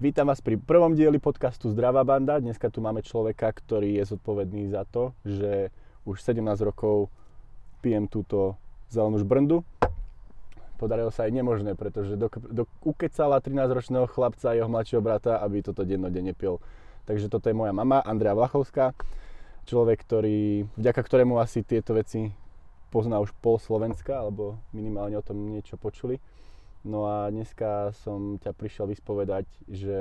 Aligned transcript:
Vítam 0.00 0.32
vás 0.32 0.40
pri 0.40 0.56
prvom 0.56 0.96
dieli 0.96 1.20
podcastu 1.20 1.68
Zdravá 1.68 2.00
banda. 2.08 2.40
Dneska 2.40 2.72
tu 2.72 2.80
máme 2.80 3.04
človeka, 3.04 3.52
ktorý 3.52 4.00
je 4.00 4.08
zodpovedný 4.08 4.72
za 4.72 4.88
to, 4.88 5.12
že 5.28 5.68
už 6.08 6.24
17 6.24 6.40
rokov 6.64 7.12
pijem 7.84 8.08
túto 8.08 8.56
zelenú 8.88 9.20
žbrndu. 9.20 9.60
Podarilo 10.80 11.12
sa 11.12 11.28
aj 11.28 11.36
nemožné, 11.36 11.76
pretože 11.76 12.16
do, 12.16 12.32
do, 12.32 12.64
ukecala 12.80 13.44
13-ročného 13.44 14.08
chlapca 14.08 14.48
a 14.48 14.56
jeho 14.56 14.72
mladšieho 14.72 15.04
brata, 15.04 15.36
aby 15.36 15.60
toto 15.60 15.84
dennodenne 15.84 16.32
pil. 16.32 16.64
Takže 17.04 17.28
toto 17.28 17.52
je 17.52 17.60
moja 17.60 17.76
mama, 17.76 18.00
Andrea 18.00 18.32
Vlachovská. 18.32 18.96
Človek, 19.68 20.00
ktorý, 20.00 20.64
vďaka 20.80 21.00
ktorému 21.04 21.36
asi 21.36 21.60
tieto 21.60 21.92
veci 21.92 22.32
pozná 22.88 23.20
už 23.20 23.36
pol 23.44 23.60
Slovenska, 23.60 24.16
alebo 24.16 24.56
minimálne 24.72 25.20
o 25.20 25.26
tom 25.28 25.36
niečo 25.44 25.76
počuli. 25.76 26.16
No 26.80 27.04
a 27.04 27.28
dneska 27.28 27.92
som 27.92 28.40
ťa 28.40 28.56
prišiel 28.56 28.88
vyspovedať, 28.88 29.44
že 29.68 30.00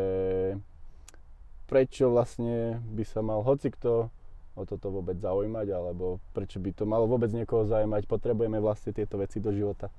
prečo 1.68 2.08
vlastne 2.08 2.80
by 2.96 3.04
sa 3.04 3.20
mal 3.20 3.44
hocikto 3.44 4.08
o 4.56 4.64
toto 4.64 4.88
vôbec 4.88 5.20
zaujímať, 5.20 5.68
alebo 5.76 6.24
prečo 6.32 6.60
by 6.60 6.72
to 6.72 6.84
malo 6.88 7.04
vôbec 7.08 7.32
niekoho 7.36 7.68
zaujímať, 7.68 8.08
potrebujeme 8.08 8.64
vlastne 8.64 8.96
tieto 8.96 9.20
veci 9.20 9.44
do 9.44 9.52
života. 9.52 9.92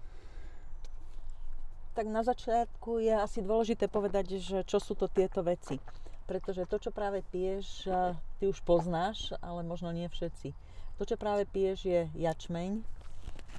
Tak 1.93 2.07
na 2.09 2.25
začiatku 2.25 3.05
je 3.05 3.13
asi 3.13 3.45
dôležité 3.45 3.89
povedať, 3.89 4.41
že 4.41 4.65
čo 4.65 4.81
sú 4.81 4.97
to 4.97 5.05
tieto 5.05 5.45
veci. 5.45 5.77
Pretože 6.25 6.65
to, 6.65 6.79
čo 6.79 6.95
práve 6.95 7.27
piješ, 7.29 7.91
ty 8.39 8.45
už 8.47 8.63
poznáš, 8.63 9.35
ale 9.43 9.67
možno 9.67 9.91
nie 9.91 10.07
všetci. 10.07 10.55
To, 10.97 11.03
čo 11.05 11.19
práve 11.19 11.45
piješ, 11.45 11.79
je 11.85 12.01
jačmeň 12.17 12.81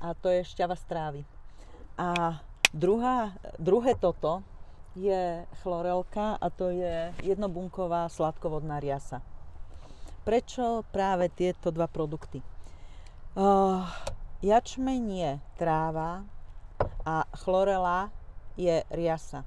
a 0.01 0.13
to 0.17 0.31
je 0.31 0.41
šťava 0.47 0.73
strávy. 0.79 1.21
A 1.99 2.39
Druhá, 2.71 3.35
druhé 3.59 3.99
toto 3.99 4.47
je 4.95 5.43
chlorelka 5.59 6.39
a 6.39 6.47
to 6.47 6.71
je 6.71 7.11
jednobunková 7.19 8.07
sladkovodná 8.07 8.79
riasa. 8.79 9.19
Prečo 10.23 10.87
práve 10.87 11.27
tieto 11.27 11.67
dva 11.67 11.91
produkty? 11.91 12.39
Uh, 13.35 13.83
jačmeň 14.39 15.03
je 15.11 15.31
tráva 15.59 16.23
a 17.03 17.27
chlorela 17.43 18.07
je 18.55 18.83
riasa. 18.87 19.43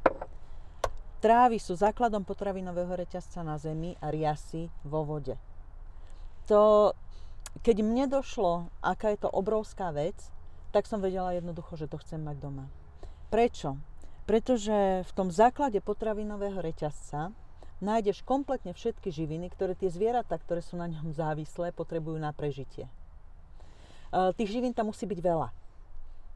Trávy 1.25 1.57
sú 1.57 1.81
základom 1.81 2.29
potravinového 2.29 2.93
reťazca 2.93 3.41
na 3.41 3.57
zemi 3.57 3.97
a 4.05 4.13
riasy 4.13 4.69
vo 4.85 5.01
vode. 5.01 5.41
To, 6.53 6.93
keď 7.65 7.77
mne 7.81 8.05
došlo, 8.13 8.69
aká 8.85 9.17
je 9.17 9.25
to 9.25 9.33
obrovská 9.33 9.89
vec, 9.97 10.29
tak 10.77 10.85
som 10.85 11.01
vedela 11.01 11.33
jednoducho, 11.33 11.81
že 11.81 11.89
to 11.89 11.97
chcem 12.05 12.21
mať 12.21 12.37
doma. 12.45 12.69
Prečo? 13.35 13.75
Pretože 14.31 15.03
v 15.03 15.13
tom 15.19 15.35
základe 15.35 15.83
potravinového 15.83 16.63
reťazca 16.63 17.35
nájdeš 17.83 18.23
kompletne 18.23 18.71
všetky 18.71 19.11
živiny, 19.11 19.51
ktoré 19.51 19.75
tie 19.75 19.91
zvieratá, 19.91 20.39
ktoré 20.39 20.63
sú 20.63 20.79
na 20.79 20.87
ňom 20.87 21.11
závislé, 21.11 21.75
potrebujú 21.75 22.15
na 22.15 22.31
prežitie. 22.31 22.87
E, 24.15 24.31
tých 24.39 24.55
živín 24.55 24.71
tam 24.71 24.95
musí 24.95 25.03
byť 25.03 25.19
veľa. 25.19 25.51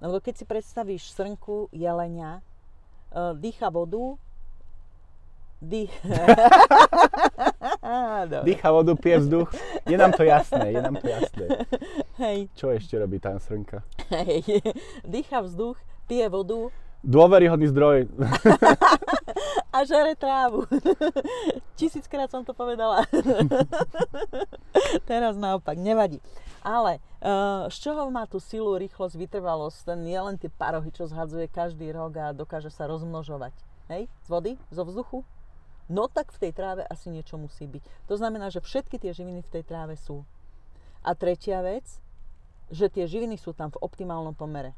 Lebo 0.02 0.18
keď 0.18 0.42
si 0.42 0.42
predstavíš 0.42 1.14
srnku, 1.14 1.70
jelenia, 1.70 2.42
e, 3.14 3.38
dýcha 3.38 3.70
vodu, 3.70 4.18
dých... 5.62 5.94
dýcha 8.50 8.74
vodu, 8.74 8.98
pije 8.98 9.22
vzduch. 9.22 9.54
Je 9.86 9.94
nám 9.94 10.18
to 10.18 10.26
jasné, 10.26 10.74
je 10.74 10.80
nám 10.82 10.98
to 10.98 11.06
jasné. 11.06 11.46
Hej. 12.18 12.50
Čo 12.58 12.74
ešte 12.74 12.98
robí 12.98 13.22
tá 13.22 13.38
srnka? 13.38 13.86
Hej. 14.10 14.66
Dýcha 15.06 15.46
vzduch, 15.46 15.78
pije 16.10 16.26
vodu, 16.26 16.74
Dôveryhodný 17.06 17.70
zdroj. 17.70 18.10
a 19.74 19.86
žere 19.86 20.18
trávu. 20.18 20.66
Tisíckrát 21.78 22.26
som 22.26 22.42
to 22.42 22.50
povedala. 22.50 23.06
Teraz 25.10 25.38
naopak, 25.38 25.78
nevadí. 25.78 26.18
Ale 26.66 26.98
uh, 27.22 27.70
z 27.70 27.76
čoho 27.78 28.10
má 28.10 28.26
tú 28.26 28.42
silu, 28.42 28.74
rýchlosť, 28.74 29.14
vytrvalosť? 29.14 29.94
Ten 29.94 30.02
nie 30.02 30.18
len 30.18 30.34
tie 30.34 30.50
parohy, 30.50 30.90
čo 30.90 31.06
zhadzuje 31.06 31.46
každý 31.46 31.94
rok 31.94 32.18
a 32.18 32.34
dokáže 32.34 32.74
sa 32.74 32.90
rozmnožovať. 32.90 33.54
Hej? 33.94 34.10
Z 34.26 34.28
vody? 34.28 34.52
Zo 34.74 34.82
vzduchu? 34.82 35.22
No 35.86 36.10
tak 36.10 36.34
v 36.34 36.50
tej 36.50 36.52
tráve 36.52 36.82
asi 36.84 37.08
niečo 37.14 37.38
musí 37.38 37.64
byť. 37.64 38.10
To 38.10 38.18
znamená, 38.18 38.50
že 38.50 38.60
všetky 38.60 38.98
tie 38.98 39.14
živiny 39.14 39.46
v 39.46 39.52
tej 39.54 39.62
tráve 39.64 39.94
sú. 39.94 40.26
A 41.06 41.14
tretia 41.14 41.62
vec, 41.62 41.86
že 42.68 42.90
tie 42.90 43.06
živiny 43.06 43.38
sú 43.38 43.54
tam 43.54 43.70
v 43.70 43.80
optimálnom 43.80 44.34
pomere 44.34 44.74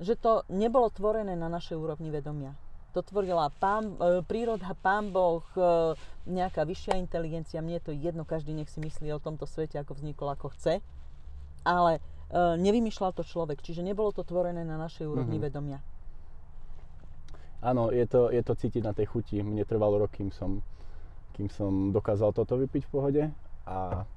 že 0.00 0.16
to 0.16 0.44
nebolo 0.52 0.92
tvorené 0.92 1.32
na 1.36 1.48
našej 1.48 1.76
úrovni 1.76 2.12
vedomia. 2.12 2.52
To 2.92 3.04
tvorila 3.04 3.52
pán, 3.60 3.96
e, 3.96 4.24
príroda, 4.24 4.72
pán 4.80 5.12
Boh, 5.12 5.44
e, 5.52 5.92
nejaká 6.24 6.64
vyššia 6.64 6.96
inteligencia. 6.96 7.60
Mne 7.60 7.80
je 7.80 7.92
to 7.92 7.92
jedno, 7.92 8.24
každý 8.24 8.56
nech 8.56 8.72
si 8.72 8.80
myslí 8.80 9.12
o 9.12 9.20
tomto 9.20 9.44
svete, 9.44 9.76
ako 9.76 10.00
vznikol, 10.00 10.32
ako 10.32 10.48
chce. 10.56 10.80
Ale 11.64 12.00
e, 12.00 12.00
nevymýšľal 12.56 13.12
to 13.12 13.20
človek, 13.20 13.60
čiže 13.60 13.84
nebolo 13.84 14.16
to 14.16 14.24
tvorené 14.24 14.64
na 14.64 14.80
našej 14.80 15.04
úrovni 15.04 15.36
mm-hmm. 15.36 15.48
vedomia. 15.52 15.80
Áno, 17.60 17.92
je 17.92 18.04
to, 18.08 18.32
je 18.32 18.40
to 18.40 18.52
cítiť 18.56 18.82
na 18.84 18.96
tej 18.96 19.12
chuti. 19.12 19.44
Mne 19.44 19.68
trvalo 19.68 20.00
rok, 20.00 20.16
kým 20.16 20.32
som, 20.32 20.64
kým 21.36 21.52
som 21.52 21.92
dokázal 21.92 22.32
toto 22.32 22.56
vypiť 22.56 22.82
v 22.88 22.92
pohode 22.92 23.22
a 23.68 24.08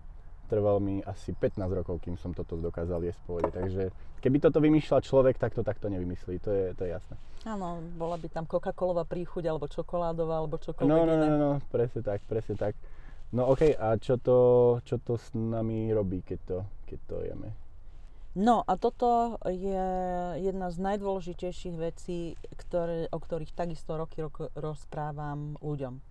trvalo 0.49 0.81
mi 0.81 1.05
asi 1.05 1.37
15 1.37 1.61
rokov, 1.69 2.01
kým 2.01 2.17
som 2.17 2.33
toto 2.33 2.57
dokázal 2.57 3.05
jesť 3.05 3.21
v 3.21 3.27
pohode. 3.29 3.49
Takže 3.53 3.83
keby 4.25 4.37
toto 4.41 4.57
vymýšľal 4.57 5.05
človek, 5.05 5.37
tak 5.37 5.53
to 5.53 5.61
takto 5.61 5.87
nevymyslí, 5.93 6.41
to 6.41 6.49
je, 6.49 6.65
to 6.73 6.89
je 6.89 6.91
jasné. 6.97 7.15
Áno, 7.45 7.85
bola 7.95 8.17
by 8.17 8.27
tam 8.33 8.49
Coca-Colová 8.49 9.05
príchuť, 9.05 9.45
alebo 9.45 9.69
čokoládová, 9.69 10.41
alebo 10.41 10.57
čokoľvek 10.57 10.89
no, 10.89 11.05
no, 11.05 11.13
no, 11.13 11.25
no, 11.29 11.37
no, 11.37 11.51
presne 11.69 12.01
tak, 12.01 12.25
presne 12.25 12.57
tak. 12.57 12.73
No 13.29 13.45
OK, 13.53 13.77
a 13.77 13.93
čo 14.01 14.17
to, 14.17 14.37
čo 14.81 14.97
to 14.97 15.13
s 15.13 15.37
nami 15.37 15.93
robí, 15.93 16.25
keď 16.25 16.39
to, 16.49 16.57
keď 16.89 16.99
to 17.05 17.15
jeme? 17.29 17.49
No 18.33 18.61
a 18.65 18.77
toto 18.77 19.41
je 19.45 19.85
jedna 20.41 20.69
z 20.69 20.77
najdôležitejších 20.77 21.75
vecí, 21.77 22.37
ktoré, 22.57 23.09
o 23.09 23.17
ktorých 23.17 23.53
takisto 23.57 23.97
roky 23.97 24.21
rok, 24.21 24.53
rozprávam 24.53 25.57
ľuďom. 25.61 26.08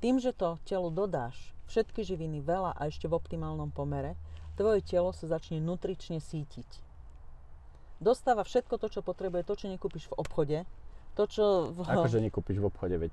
Tým, 0.00 0.16
že 0.16 0.32
to 0.32 0.56
telu 0.64 0.88
dodáš 0.88 1.36
všetky 1.68 2.00
živiny 2.02 2.40
veľa 2.40 2.72
a 2.72 2.88
ešte 2.88 3.04
v 3.04 3.20
optimálnom 3.20 3.68
pomere, 3.68 4.16
tvoje 4.56 4.80
telo 4.80 5.12
sa 5.12 5.28
začne 5.28 5.60
nutrične 5.60 6.18
sítiť. 6.18 6.66
Dostáva 8.00 8.42
všetko 8.42 8.80
to, 8.80 8.88
čo 8.88 9.00
potrebuje, 9.04 9.44
to, 9.44 9.54
čo 9.60 9.66
nekúpiš 9.68 10.08
v 10.08 10.14
obchode, 10.16 10.58
to, 11.14 11.22
čo... 11.28 11.44
V... 11.76 11.84
Akože 11.84 12.24
nekúpiš 12.24 12.58
v 12.58 12.66
obchode, 12.72 12.96
veď 12.96 13.12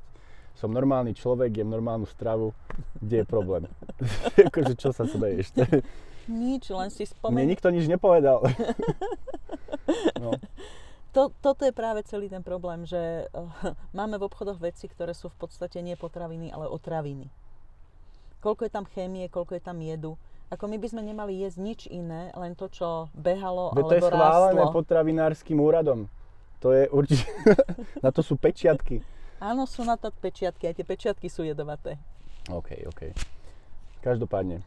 som 0.56 0.72
normálny 0.72 1.12
človek, 1.14 1.60
jem 1.60 1.70
normálnu 1.70 2.08
stravu, 2.08 2.56
kde 3.04 3.22
je 3.22 3.26
problém? 3.28 3.68
akože 4.48 4.74
čo 4.80 4.96
sa 4.96 5.04
smeješ? 5.04 5.60
Nič, 6.32 6.72
len 6.72 6.88
si 6.88 7.04
spomeň... 7.04 7.36
Mne 7.36 7.52
nikto 7.52 7.68
nič 7.68 7.86
nepovedal. 7.92 8.48
no 10.24 10.40
to, 11.14 11.32
toto 11.40 11.64
je 11.64 11.74
práve 11.76 12.04
celý 12.08 12.28
ten 12.28 12.44
problém, 12.44 12.84
že 12.84 13.28
uh, 13.32 13.48
máme 13.98 14.18
v 14.18 14.28
obchodoch 14.28 14.60
veci, 14.60 14.88
ktoré 14.90 15.14
sú 15.14 15.30
v 15.32 15.38
podstate 15.48 15.80
nie 15.84 15.96
potraviny, 15.96 16.52
ale 16.52 16.68
otraviny. 16.68 17.30
Koľko 18.42 18.70
je 18.70 18.72
tam 18.72 18.86
chémie, 18.86 19.28
koľko 19.28 19.58
je 19.58 19.64
tam 19.64 19.78
jedu. 19.82 20.16
Ako 20.48 20.72
my 20.72 20.80
by 20.80 20.88
sme 20.88 21.02
nemali 21.04 21.44
jesť 21.44 21.58
nič 21.60 21.80
iné, 21.92 22.32
len 22.32 22.56
to, 22.56 22.72
čo 22.72 23.12
behalo 23.12 23.76
Ve, 23.76 23.84
alebo 23.84 23.90
to 23.92 23.96
je 24.00 24.04
schválené 24.08 24.62
rástlo. 24.64 24.78
potravinárským 24.80 25.60
úradom. 25.60 26.08
To 26.64 26.72
je 26.72 26.88
určite... 26.88 27.28
na 28.06 28.10
to 28.16 28.24
sú 28.24 28.40
pečiatky. 28.40 29.04
Áno, 29.44 29.68
sú 29.68 29.84
na 29.84 30.00
to 30.00 30.10
pečiatky. 30.10 30.72
Aj 30.72 30.74
tie 30.74 30.88
pečiatky 30.88 31.28
sú 31.28 31.44
jedovaté. 31.44 32.00
OK, 32.48 32.88
OK. 32.88 33.12
Každopádne. 34.00 34.64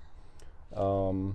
Um, 0.77 1.35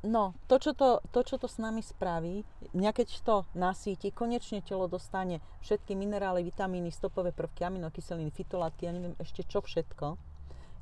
No, 0.00 0.32
to 0.48 0.56
čo 0.56 0.72
to, 0.72 1.04
to, 1.12 1.20
čo 1.20 1.36
to 1.36 1.44
s 1.44 1.60
nami 1.60 1.84
spraví, 1.84 2.40
mňa 2.72 2.90
keď 2.96 3.20
to 3.20 3.36
nasíti, 3.52 4.08
konečne 4.08 4.64
telo 4.64 4.88
dostane 4.88 5.44
všetky 5.60 5.92
minerály, 5.92 6.40
vitamíny, 6.40 6.88
stopové 6.88 7.36
prvky, 7.36 7.68
aminokyseliny, 7.68 8.32
fitolátky, 8.32 8.88
ja 8.88 8.96
neviem 8.96 9.12
ešte 9.20 9.44
čo 9.44 9.60
všetko. 9.60 10.16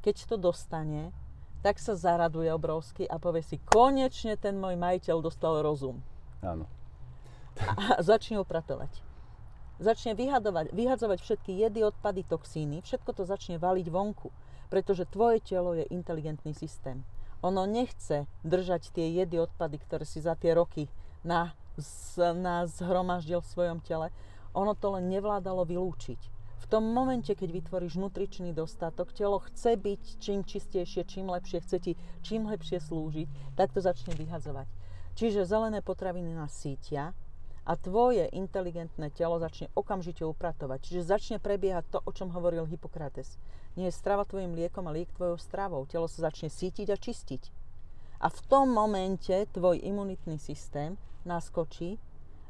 Keď 0.06 0.16
to 0.30 0.38
dostane, 0.38 1.10
tak 1.66 1.82
sa 1.82 1.98
zaraduje 1.98 2.46
obrovsky 2.54 3.10
a 3.10 3.18
povie 3.18 3.42
si, 3.42 3.58
konečne 3.66 4.38
ten 4.38 4.54
môj 4.54 4.78
majiteľ 4.78 5.18
dostal 5.18 5.66
rozum. 5.66 5.98
Áno. 6.38 6.70
A 7.58 7.98
začne 7.98 8.38
upratovať. 8.38 9.02
Začne 9.82 10.14
vyhadovať, 10.14 10.70
vyhadzovať 10.70 11.18
všetky 11.18 11.58
jedy, 11.58 11.82
odpady, 11.82 12.22
toxíny, 12.22 12.86
všetko 12.86 13.10
to 13.18 13.26
začne 13.26 13.58
valiť 13.58 13.90
vonku, 13.90 14.30
pretože 14.70 15.10
tvoje 15.10 15.42
telo 15.42 15.74
je 15.74 15.90
inteligentný 15.90 16.54
systém 16.54 17.02
ono 17.42 17.66
nechce 17.66 18.26
držať 18.42 18.90
tie 18.90 19.06
jedy, 19.22 19.38
odpady, 19.38 19.78
ktoré 19.78 20.04
si 20.04 20.18
za 20.18 20.34
tie 20.34 20.54
roky 20.54 20.90
na, 21.22 21.54
z, 21.78 22.18
na 22.34 22.66
zhromaždil 22.66 23.42
v 23.42 23.50
svojom 23.50 23.78
tele. 23.82 24.10
Ono 24.56 24.74
to 24.74 24.98
len 24.98 25.06
nevládalo 25.06 25.62
vylúčiť. 25.62 26.18
V 26.58 26.66
tom 26.66 26.90
momente, 26.90 27.30
keď 27.30 27.48
vytvoríš 27.54 27.96
nutričný 27.96 28.50
dostatok, 28.50 29.14
telo 29.14 29.38
chce 29.38 29.78
byť 29.78 30.02
čím 30.18 30.42
čistejšie, 30.42 31.06
čím 31.06 31.30
lepšie, 31.30 31.62
chce 31.62 31.78
ti 31.78 31.92
čím 32.26 32.50
lepšie 32.50 32.82
slúžiť, 32.82 33.54
tak 33.54 33.70
to 33.70 33.78
začne 33.78 34.12
vyhadzovať. 34.18 34.66
Čiže 35.14 35.46
zelené 35.46 35.80
potraviny 35.82 36.34
nás 36.34 36.50
sítia 36.50 37.14
a 37.68 37.76
tvoje 37.76 38.24
inteligentné 38.32 39.12
telo 39.12 39.36
začne 39.36 39.68
okamžite 39.76 40.24
upratovať. 40.24 40.88
Čiže 40.88 41.10
začne 41.12 41.36
prebiehať 41.36 41.84
to, 41.92 41.98
o 42.00 42.10
čom 42.16 42.32
hovoril 42.32 42.64
Hippokrates. 42.64 43.36
Nie 43.76 43.92
je 43.92 43.98
strava 44.00 44.24
tvojim 44.24 44.56
liekom 44.56 44.88
a 44.88 44.94
liek 44.96 45.12
tvojou 45.12 45.36
stravou. 45.36 45.84
Telo 45.84 46.08
sa 46.08 46.32
začne 46.32 46.48
sítiť 46.48 46.88
a 46.88 46.96
čistiť. 46.96 47.42
A 48.24 48.32
v 48.32 48.40
tom 48.48 48.72
momente 48.72 49.36
tvoj 49.52 49.84
imunitný 49.84 50.40
systém 50.40 50.96
naskočí 51.28 52.00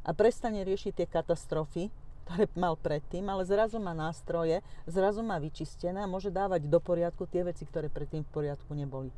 a 0.06 0.14
prestane 0.14 0.62
riešiť 0.62 0.92
tie 0.94 1.10
katastrofy, 1.10 1.90
ktoré 2.24 2.46
mal 2.54 2.78
predtým, 2.78 3.26
ale 3.26 3.42
zrazu 3.42 3.82
má 3.82 3.90
nástroje, 3.98 4.62
zrazu 4.86 5.26
má 5.26 5.42
vyčistené 5.42 5.98
a 5.98 6.08
môže 6.08 6.30
dávať 6.30 6.70
do 6.70 6.78
poriadku 6.78 7.26
tie 7.26 7.42
veci, 7.42 7.66
ktoré 7.66 7.90
predtým 7.90 8.22
v 8.22 8.30
poriadku 8.30 8.70
neboli. 8.70 9.10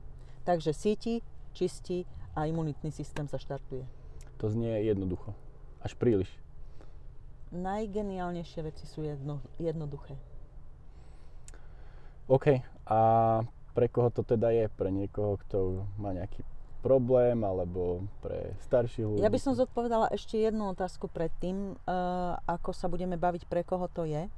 Takže 0.48 0.72
síti, 0.72 1.20
čistí 1.52 2.08
a 2.32 2.48
imunitný 2.48 2.88
systém 2.88 3.28
sa 3.28 3.36
štartuje. 3.36 3.84
To 4.40 4.48
znie 4.48 4.88
jednoducho. 4.88 5.36
Až 5.80 5.96
príliš. 5.96 6.28
Najgeniálnejšie 7.50 8.60
veci 8.62 8.84
sú 8.86 9.02
jedno, 9.02 9.42
jednoduché. 9.58 10.14
OK. 12.30 12.62
A 12.86 13.00
pre 13.74 13.86
koho 13.90 14.10
to 14.14 14.22
teda 14.22 14.54
je? 14.54 14.70
Pre 14.70 14.90
niekoho, 14.92 15.34
kto 15.46 15.88
má 15.98 16.14
nejaký 16.14 16.46
problém, 16.80 17.42
alebo 17.44 18.06
pre 18.24 18.56
starších 18.70 19.04
ľudí? 19.04 19.22
Ja 19.24 19.32
by 19.32 19.40
som 19.40 19.58
zodpovedala 19.58 20.14
ešte 20.14 20.40
jednu 20.40 20.72
otázku 20.72 21.10
predtým, 21.12 21.76
uh, 21.76 22.38
ako 22.48 22.70
sa 22.72 22.88
budeme 22.88 23.20
baviť, 23.20 23.50
pre 23.50 23.66
koho 23.66 23.90
to 23.90 24.08
je. 24.08 24.30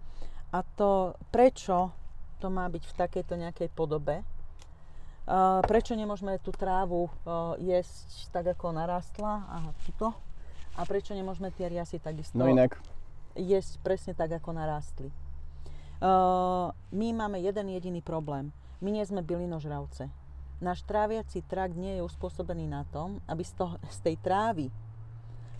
A 0.52 0.58
to, 0.76 1.16
prečo 1.32 1.94
to 2.42 2.50
má 2.50 2.66
byť 2.66 2.82
v 2.82 2.96
takejto 2.98 3.34
nejakej 3.38 3.68
podobe. 3.70 4.26
Uh, 5.22 5.62
prečo 5.62 5.94
nemôžeme 5.94 6.34
tú 6.42 6.50
trávu 6.50 7.06
uh, 7.06 7.54
jesť 7.62 8.26
tak, 8.34 8.58
ako 8.58 8.74
narastla 8.74 9.46
a 9.46 9.56
tuto? 9.86 10.10
A 10.72 10.88
prečo 10.88 11.12
nemôžeme 11.12 11.52
tie 11.52 11.68
riasy 11.68 12.00
takisto 12.00 12.36
No 12.38 12.48
inak. 12.48 12.80
jesť 13.36 13.76
presne 13.84 14.12
tak, 14.16 14.32
ako 14.32 14.56
narástli? 14.56 15.12
Uh, 16.02 16.72
my 16.90 17.14
máme 17.14 17.38
jeden 17.38 17.70
jediný 17.70 18.00
problém. 18.02 18.50
My 18.82 18.90
nie 18.90 19.04
sme 19.06 19.22
bylinožravce. 19.22 20.10
Náš 20.58 20.82
tráviaci 20.82 21.42
trakt 21.46 21.78
nie 21.78 21.98
je 21.98 22.02
uspôsobený 22.02 22.66
na 22.66 22.82
tom, 22.90 23.22
aby 23.30 23.46
z, 23.46 23.54
toho, 23.54 23.78
z 23.86 23.98
tej 24.02 24.16
trávy, 24.18 24.66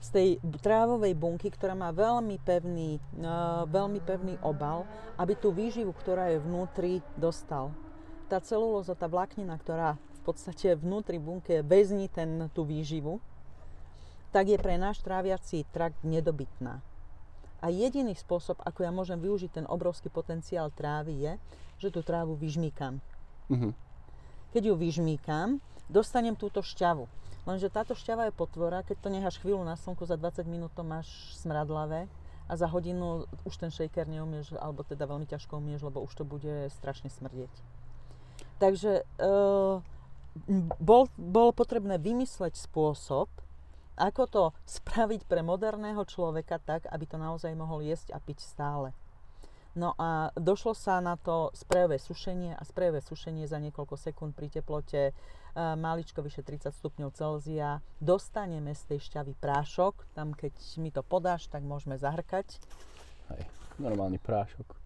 z 0.02 0.08
tej 0.10 0.28
trávovej 0.58 1.14
bunky, 1.14 1.46
ktorá 1.50 1.78
má 1.78 1.94
veľmi 1.94 2.42
pevný, 2.42 2.98
uh, 3.22 3.62
veľmi 3.70 4.02
pevný 4.02 4.34
obal, 4.42 4.82
aby 5.14 5.38
tú 5.38 5.54
výživu, 5.54 5.94
ktorá 5.94 6.34
je 6.34 6.42
vnútri, 6.42 7.04
dostal. 7.14 7.70
Tá 8.26 8.42
celulóza, 8.42 8.98
tá 8.98 9.06
vláknina, 9.06 9.54
ktorá 9.60 9.94
v 9.94 10.20
podstate 10.26 10.74
vnútri 10.74 11.22
bunky 11.22 11.62
väzní 11.62 12.10
ten, 12.10 12.50
tú 12.50 12.66
výživu, 12.66 13.22
tak 14.32 14.48
je 14.48 14.58
pre 14.58 14.80
náš 14.80 15.04
tráviaci 15.04 15.68
trakt 15.70 16.00
nedobytná. 16.00 16.80
A 17.62 17.70
jediný 17.70 18.16
spôsob, 18.18 18.58
ako 18.64 18.82
ja 18.82 18.90
môžem 18.90 19.20
využiť 19.22 19.62
ten 19.62 19.66
obrovský 19.70 20.10
potenciál 20.10 20.74
trávy, 20.74 21.14
je, 21.22 21.32
že 21.78 21.88
tú 21.94 22.02
trávu 22.02 22.34
vyžmýkam. 22.34 22.98
Mhm. 23.52 23.70
Keď 24.50 24.62
ju 24.68 24.74
vyžmýkam, 24.74 25.62
dostanem 25.86 26.34
túto 26.34 26.64
šťavu. 26.64 27.06
Lenže 27.42 27.72
táto 27.72 27.92
šťava 27.92 28.30
je 28.30 28.38
potvora, 28.38 28.86
keď 28.86 28.96
to 29.02 29.08
necháš 29.10 29.36
chvíľu 29.42 29.66
na 29.66 29.74
slnku, 29.74 30.06
za 30.06 30.14
20 30.14 30.46
minút 30.46 30.70
to 30.74 30.86
máš 30.86 31.10
smradlavé 31.42 32.06
a 32.46 32.52
za 32.54 32.70
hodinu 32.70 33.26
už 33.42 33.54
ten 33.58 33.70
shaker 33.70 34.06
neumieš, 34.06 34.54
alebo 34.58 34.86
teda 34.86 35.06
veľmi 35.10 35.26
ťažko 35.26 35.58
umieš, 35.58 35.82
lebo 35.82 36.02
už 36.02 36.12
to 36.14 36.24
bude 36.26 36.70
strašne 36.70 37.10
smrdieť. 37.10 37.50
Takže 38.62 39.02
e, 39.02 39.04
bol, 40.78 41.02
bolo 41.18 41.50
potrebné 41.50 41.98
vymysleť 41.98 42.54
spôsob, 42.54 43.26
ako 43.96 44.22
to 44.28 44.44
spraviť 44.64 45.28
pre 45.28 45.44
moderného 45.44 46.02
človeka 46.08 46.58
tak, 46.62 46.88
aby 46.88 47.04
to 47.04 47.20
naozaj 47.20 47.52
mohol 47.52 47.84
jesť 47.84 48.16
a 48.16 48.18
piť 48.18 48.40
stále. 48.40 48.96
No 49.72 49.96
a 49.96 50.28
došlo 50.36 50.76
sa 50.76 51.00
na 51.00 51.16
to 51.16 51.48
sprejové 51.56 51.96
sušenie 51.96 52.52
a 52.52 52.62
sprejové 52.68 53.00
sušenie 53.00 53.48
za 53.48 53.56
niekoľko 53.56 53.96
sekúnd 53.96 54.36
pri 54.36 54.52
teplote 54.52 55.00
e, 55.08 55.12
maličko 55.56 56.20
vyše 56.20 56.44
30 56.44 56.76
stupňov 56.76 57.08
Celzia. 57.16 57.80
Dostaneme 57.96 58.76
z 58.76 58.82
tej 58.92 59.00
šťavy 59.08 59.32
prášok, 59.40 60.12
tam 60.12 60.36
keď 60.36 60.52
mi 60.76 60.92
to 60.92 61.00
podáš, 61.00 61.48
tak 61.48 61.64
môžeme 61.64 61.96
zahrkať. 61.96 62.60
Hej, 63.32 63.48
normálny 63.80 64.20
prášok. 64.20 64.81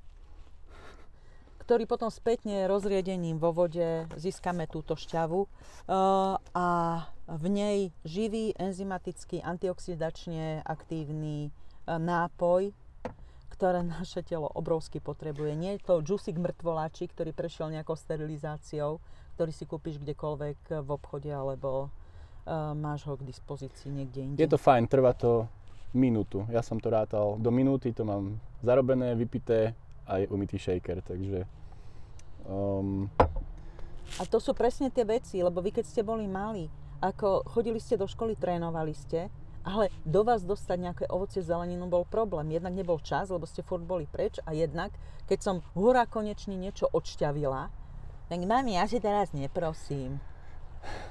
Ktorý 1.67 1.91
potom 1.91 2.15
spätne 2.15 2.71
rozriedením 2.71 3.43
vo 3.43 3.51
vode 3.51 4.07
získame 4.15 4.71
túto 4.71 4.95
šťavu 4.95 5.41
e, 5.43 5.49
a 6.39 6.67
v 7.27 7.45
nej 7.51 7.79
živý, 8.07 8.55
enzymatický, 8.55 9.43
antioxidačne 9.43 10.63
aktívny 10.63 11.51
e, 11.51 11.51
nápoj, 11.91 12.71
ktoré 13.51 13.83
naše 13.83 14.23
telo 14.23 14.47
obrovsky 14.47 15.03
potrebuje. 15.03 15.59
Nie 15.59 15.71
je 15.75 15.91
to 15.91 16.07
džusik 16.07 16.39
mŕtvoláči, 16.39 17.11
ktorý 17.11 17.35
prešiel 17.35 17.75
nejakou 17.75 17.99
sterilizáciou, 17.99 19.03
ktorý 19.35 19.51
si 19.51 19.67
kúpiš 19.67 19.99
kdekoľvek 19.99 20.87
v 20.87 20.89
obchode 20.93 21.33
alebo 21.33 21.89
uh, 21.89 22.77
máš 22.77 23.09
ho 23.09 23.17
k 23.17 23.25
dispozícii 23.25 23.89
niekde 23.89 24.21
inde. 24.21 24.41
Je 24.45 24.49
to 24.49 24.61
fajn, 24.61 24.85
trvá 24.93 25.17
to 25.17 25.49
minútu. 25.97 26.45
Ja 26.53 26.61
som 26.61 26.77
to 26.77 26.93
rátal 26.93 27.41
do 27.41 27.49
minúty, 27.49 27.97
to 27.97 28.05
mám 28.05 28.37
zarobené, 28.61 29.17
vypité 29.17 29.73
a 30.07 30.23
je 30.23 30.27
umytý 30.31 30.57
shaker, 30.59 31.03
takže... 31.03 31.45
Um, 32.47 33.11
A 34.17 34.25
to 34.25 34.39
sú 34.39 34.55
presne 34.55 34.87
tie 34.89 35.03
veci, 35.03 35.43
lebo 35.43 35.59
vy 35.59 35.75
keď 35.75 35.85
ste 35.85 36.03
boli 36.07 36.31
malí, 36.31 36.71
ako 37.03 37.43
chodili 37.45 37.83
ste 37.83 37.99
do 37.99 38.07
školy, 38.07 38.39
trénovali 38.39 38.95
ste, 38.95 39.29
ale 39.67 39.91
do 40.07 40.23
vás 40.23 40.47
dostať 40.47 40.79
nejaké 40.79 41.05
ovocie, 41.11 41.43
zeleninu 41.43 41.91
bol 41.91 42.07
problém. 42.07 42.55
Jednak 42.55 42.71
nebol 42.71 43.03
čas, 43.03 43.35
lebo 43.35 43.51
ste 43.51 43.67
furt 43.67 43.83
boli 43.83 44.07
preč 44.07 44.39
a 44.47 44.55
jednak, 44.55 44.95
keď 45.27 45.39
som 45.43 45.57
hurá 45.75 46.07
konečne 46.07 46.55
niečo 46.55 46.87
odšťavila, 46.95 47.69
tak 48.31 48.39
mami, 48.47 48.79
ja 48.79 48.87
si 48.87 49.03
teraz 49.03 49.35
neprosím. 49.35 50.23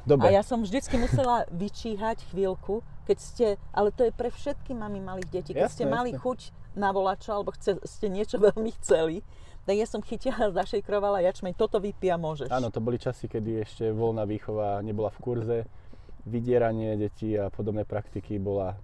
dobre, 0.08 0.32
A 0.32 0.40
ja 0.40 0.44
som 0.44 0.64
vždycky 0.64 0.96
musela 0.96 1.44
vyčíhať 1.52 2.24
chvíľku, 2.32 2.80
keď 3.04 3.18
ste, 3.20 3.48
ale 3.76 3.92
to 3.92 4.08
je 4.08 4.16
pre 4.16 4.32
všetky 4.32 4.72
mami 4.72 5.04
malých 5.04 5.30
detí, 5.36 5.52
keď 5.52 5.68
Jasné, 5.68 5.76
ste 5.76 5.86
mali 5.86 6.12
jasné. 6.16 6.24
chuť 6.24 6.40
na 6.75 6.92
volačo, 6.92 7.31
alebo 7.31 7.56
chce, 7.56 7.80
ste 7.83 8.07
niečo 8.07 8.38
veľmi 8.51 8.72
chceli, 8.80 9.24
tak 9.66 9.75
ja 9.75 9.88
som 9.89 10.04
chytila, 10.04 10.54
zašejkrovala 10.54 11.25
jačmeň, 11.25 11.57
toto 11.57 11.81
vypia 11.81 12.19
môžeš. 12.22 12.54
áno, 12.54 12.69
to 12.69 12.77
boli 12.77 13.01
časy, 13.01 13.25
kedy 13.25 13.66
ešte 13.66 13.89
voľná 13.89 14.27
výchova 14.30 14.83
nebola 14.86 15.10
v 15.10 15.19
kurze, 15.19 15.57
vydieranie 16.25 16.98
detí 16.98 17.33
a 17.33 17.50
podobné 17.50 17.86
praktiky 17.86 18.38
bola 18.38 18.77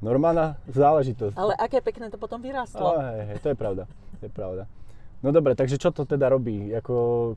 normálna 0.00 0.56
záležitosť. 0.68 1.36
Ale 1.36 1.52
aké 1.56 1.80
pekné 1.80 2.08
to 2.08 2.16
potom 2.16 2.38
vyrástlo. 2.40 2.92
Ale 2.92 3.02
hej, 3.02 3.22
hej, 3.32 3.38
to 3.40 3.48
je 3.52 3.56
pravda, 3.56 3.84
to 4.20 4.22
je 4.28 4.32
pravda. 4.32 4.62
No 5.18 5.34
dobre, 5.34 5.58
takže 5.58 5.76
čo 5.76 5.90
to 5.90 6.06
teda 6.06 6.30
robí? 6.30 6.70
Ako 6.76 7.34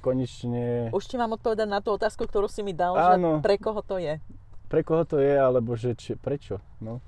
konečne, 0.00 0.94
Už 0.94 1.04
ti 1.04 1.18
mám 1.18 1.34
odpovedať 1.34 1.66
na 1.66 1.82
tú 1.82 1.90
otázku, 1.90 2.30
ktorú 2.30 2.46
si 2.46 2.62
mi 2.62 2.70
dal, 2.70 2.94
Áno. 2.94 3.40
že 3.40 3.44
pre 3.44 3.58
koho 3.58 3.82
to 3.82 3.98
je. 3.98 4.22
pre 4.70 4.86
koho 4.86 5.02
to 5.02 5.18
je, 5.18 5.34
alebo 5.34 5.74
že 5.74 5.98
či, 5.98 6.14
prečo? 6.14 6.62
No. 6.78 7.02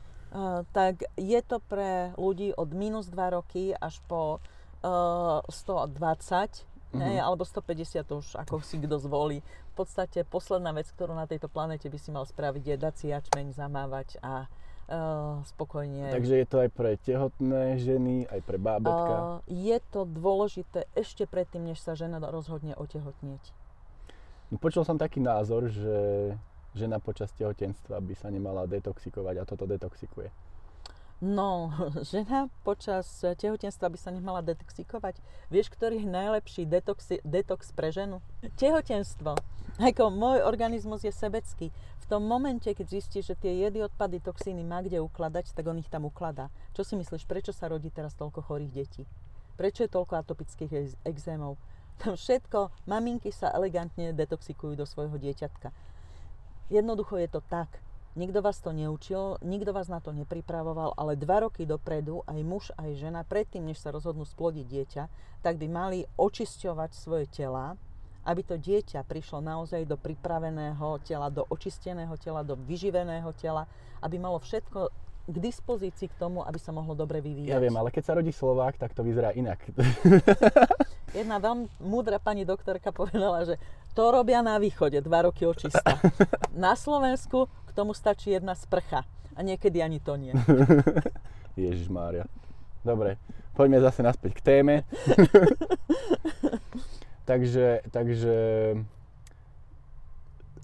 Tak 0.73 1.09
je 1.17 1.41
to 1.41 1.59
pre 1.65 2.13
ľudí 2.15 2.53
od 2.53 2.69
minus 2.73 3.09
2 3.09 3.37
roky 3.37 3.73
až 3.73 4.01
po 4.07 4.39
uh, 4.85 5.41
120, 5.49 6.69
Mhm. 6.89 7.01
hej, 7.05 7.17
alebo 7.21 7.45
150, 7.45 8.01
to 8.09 8.25
už 8.25 8.33
ako 8.41 8.65
si 8.65 8.81
kto 8.81 8.97
zvolí. 8.97 9.45
V 9.77 9.85
podstate 9.85 10.25
posledná 10.25 10.73
vec, 10.73 10.89
ktorú 10.89 11.13
na 11.13 11.29
tejto 11.29 11.47
planete 11.53 11.87
by 11.93 11.99
si 12.01 12.09
mal 12.09 12.25
spraviť, 12.25 12.63
je 12.65 12.77
dať 12.81 12.95
si 12.97 13.07
jačmeň, 13.13 13.53
zamávať 13.53 14.17
a 14.25 14.49
uh, 14.89 15.45
spokojne. 15.45 16.09
Takže 16.09 16.35
je 16.41 16.47
to 16.49 16.57
aj 16.65 16.71
pre 16.73 16.97
tehotné 16.97 17.77
ženy, 17.77 18.25
aj 18.33 18.41
pre 18.41 18.57
bábetka. 18.57 19.15
Uh, 19.21 19.45
je 19.53 19.77
to 19.93 20.09
dôležité 20.09 20.89
ešte 20.97 21.29
predtým, 21.29 21.69
než 21.69 21.79
sa 21.79 21.93
žena 21.93 22.19
rozhodne 22.25 22.73
otehotnieť. 22.73 23.53
No, 24.49 24.57
počul 24.57 24.81
som 24.89 24.97
taký 24.97 25.21
názor, 25.21 25.69
že 25.69 26.33
žena 26.77 27.01
počas 27.01 27.33
tehotenstva 27.37 28.01
by 28.01 28.15
sa 28.17 28.29
nemala 28.29 28.69
detoxikovať 28.69 29.35
a 29.41 29.45
toto 29.49 29.65
detoxikuje. 29.65 30.29
No, 31.19 31.75
žena 32.15 32.47
počas 32.63 33.11
tehotenstva 33.21 33.91
by 33.91 33.99
sa 33.99 34.15
nemala 34.15 34.39
detoxikovať. 34.43 35.19
Vieš, 35.51 35.75
ktorý 35.75 36.03
je 36.03 36.09
najlepší 36.09 36.63
detox, 36.71 37.11
detox 37.27 37.75
pre 37.75 37.91
ženu? 37.91 38.23
Tehotenstvo. 38.55 39.35
Ako 39.79 40.11
môj 40.15 40.47
organizmus 40.47 41.03
je 41.03 41.11
sebecký. 41.11 41.75
V 42.03 42.05
tom 42.07 42.25
momente, 42.25 42.71
keď 42.71 42.87
zistíš, 42.89 43.35
že 43.35 43.39
tie 43.39 43.67
jedy, 43.67 43.85
odpady, 43.85 44.23
toxíny 44.23 44.63
má 44.63 44.81
kde 44.81 45.03
ukladať, 45.03 45.53
tak 45.53 45.67
on 45.67 45.83
ich 45.83 45.91
tam 45.91 46.07
ukladá. 46.07 46.49
Čo 46.73 46.87
si 46.87 46.95
myslíš, 46.95 47.27
prečo 47.27 47.51
sa 47.51 47.69
rodí 47.69 47.91
teraz 47.91 48.15
toľko 48.15 48.43
chorých 48.43 48.73
detí? 48.73 49.03
Prečo 49.59 49.85
je 49.85 49.91
toľko 49.91 50.23
atopických 50.23 50.73
ex- 50.73 50.99
exémov? 51.03 51.59
Tam 51.99 52.15
všetko, 52.15 52.87
maminky 52.87 53.35
sa 53.35 53.51
elegantne 53.51 54.15
detoxikujú 54.15 54.79
do 54.79 54.87
svojho 54.87 55.19
dieťatka. 55.19 55.75
Jednoducho 56.69 57.17
je 57.17 57.29
to 57.33 57.41
tak. 57.41 57.81
Nikto 58.13 58.45
vás 58.45 58.61
to 58.61 58.77
neučil, 58.77 59.41
nikto 59.41 59.73
vás 59.73 59.89
na 59.89 60.05
to 60.05 60.13
nepripravoval, 60.13 60.93
ale 61.01 61.17
dva 61.17 61.49
roky 61.49 61.65
dopredu 61.65 62.21
aj 62.29 62.41
muž, 62.45 62.65
aj 62.77 62.99
žena, 62.99 63.25
predtým, 63.25 63.65
než 63.65 63.81
sa 63.81 63.95
rozhodnú 63.95 64.27
splodiť 64.29 64.67
dieťa, 64.67 65.03
tak 65.41 65.57
by 65.57 65.65
mali 65.71 66.05
očisťovať 66.19 66.91
svoje 66.93 67.31
tela, 67.31 67.79
aby 68.27 68.43
to 68.45 68.59
dieťa 68.59 69.07
prišlo 69.07 69.41
naozaj 69.41 69.87
do 69.89 69.97
pripraveného 69.97 70.99
tela, 71.07 71.33
do 71.33 71.47
očisteného 71.49 72.13
tela, 72.21 72.45
do 72.45 72.59
vyživeného 72.59 73.31
tela, 73.39 73.65
aby 74.03 74.19
malo 74.19 74.43
všetko 74.43 74.91
k 75.29 75.37
dispozícii 75.39 76.09
k 76.09 76.19
tomu, 76.19 76.41
aby 76.43 76.59
sa 76.61 76.73
mohlo 76.73 76.97
dobre 76.97 77.21
vyvíjať. 77.21 77.55
Ja 77.55 77.63
viem, 77.63 77.77
ale 77.77 77.93
keď 77.93 78.03
sa 78.03 78.17
rodí 78.17 78.33
Slovák, 78.33 78.81
tak 78.81 78.97
to 78.97 79.05
vyzerá 79.05 79.31
inak. 79.37 79.61
Jedna 81.17 81.41
veľmi 81.41 81.69
múdra 81.81 82.21
pani 82.21 82.45
doktorka 82.45 82.93
povedala, 82.93 83.45
že 83.45 83.57
to 83.99 84.14
robia 84.14 84.47
na 84.47 84.62
východe, 84.62 85.02
dva 85.02 85.26
roky 85.26 85.43
očista. 85.43 85.99
Na 86.55 86.78
Slovensku 86.78 87.50
k 87.67 87.71
tomu 87.75 87.90
stačí 87.99 88.31
jedna 88.31 88.55
sprcha. 88.55 89.02
A 89.35 89.43
niekedy 89.43 89.83
ani 89.83 89.99
to 89.99 90.14
nie. 90.14 90.31
Ježiš 91.59 91.90
Mária. 91.90 92.31
Dobre, 92.87 93.19
poďme 93.59 93.83
zase 93.83 94.07
naspäť 94.07 94.38
k 94.38 94.40
téme. 94.47 94.75
takže, 97.31 97.83
takže 97.90 98.35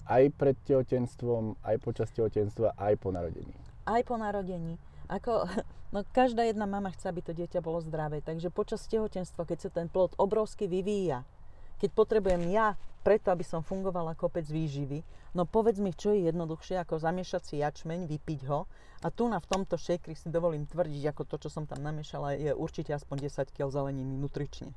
aj 0.07 0.23
pred 0.39 0.55
tehotenstvom, 0.63 1.59
aj 1.59 1.75
počas 1.83 2.07
tehotenstva, 2.15 2.79
aj 2.79 2.95
po 3.03 3.11
narodení. 3.11 3.51
Aj 3.83 3.99
po 4.07 4.15
narodení. 4.15 4.79
Ako, 5.11 5.43
no 5.91 6.07
každá 6.15 6.47
jedna 6.47 6.63
mama 6.63 6.87
chce, 6.95 7.11
aby 7.11 7.19
to 7.19 7.35
dieťa 7.35 7.59
bolo 7.59 7.83
zdravé. 7.83 8.23
Takže 8.23 8.47
počas 8.47 8.87
tehotenstva, 8.87 9.43
keď 9.43 9.57
sa 9.59 9.69
ten 9.75 9.91
plod 9.91 10.15
obrovsky 10.15 10.71
vyvíja, 10.71 11.27
keď 11.79 11.89
potrebujem 11.91 12.51
ja 12.51 12.75
preto, 13.05 13.29
aby 13.29 13.45
som 13.45 13.61
fungovala 13.61 14.17
kopec 14.17 14.49
výživy, 14.49 15.05
no 15.37 15.45
povedz 15.45 15.77
mi, 15.77 15.93
čo 15.93 16.09
je 16.15 16.25
jednoduchšie 16.25 16.81
ako 16.81 16.97
zamiešať 16.97 17.41
si 17.45 17.55
jačmeň, 17.61 18.09
vypiť 18.09 18.41
ho 18.49 18.65
a 19.05 19.07
tu 19.13 19.29
na 19.29 19.37
v 19.37 19.45
tomto 19.45 19.77
šekri 19.77 20.17
si 20.17 20.33
dovolím 20.33 20.65
tvrdiť, 20.65 21.03
ako 21.13 21.21
to, 21.29 21.35
čo 21.45 21.49
som 21.53 21.69
tam 21.69 21.85
namiešala, 21.85 22.33
je 22.33 22.51
určite 22.57 22.95
aspoň 22.97 23.29
10 23.29 23.53
kg 23.53 23.69
zeleniny 23.69 24.17
nutrične. 24.17 24.73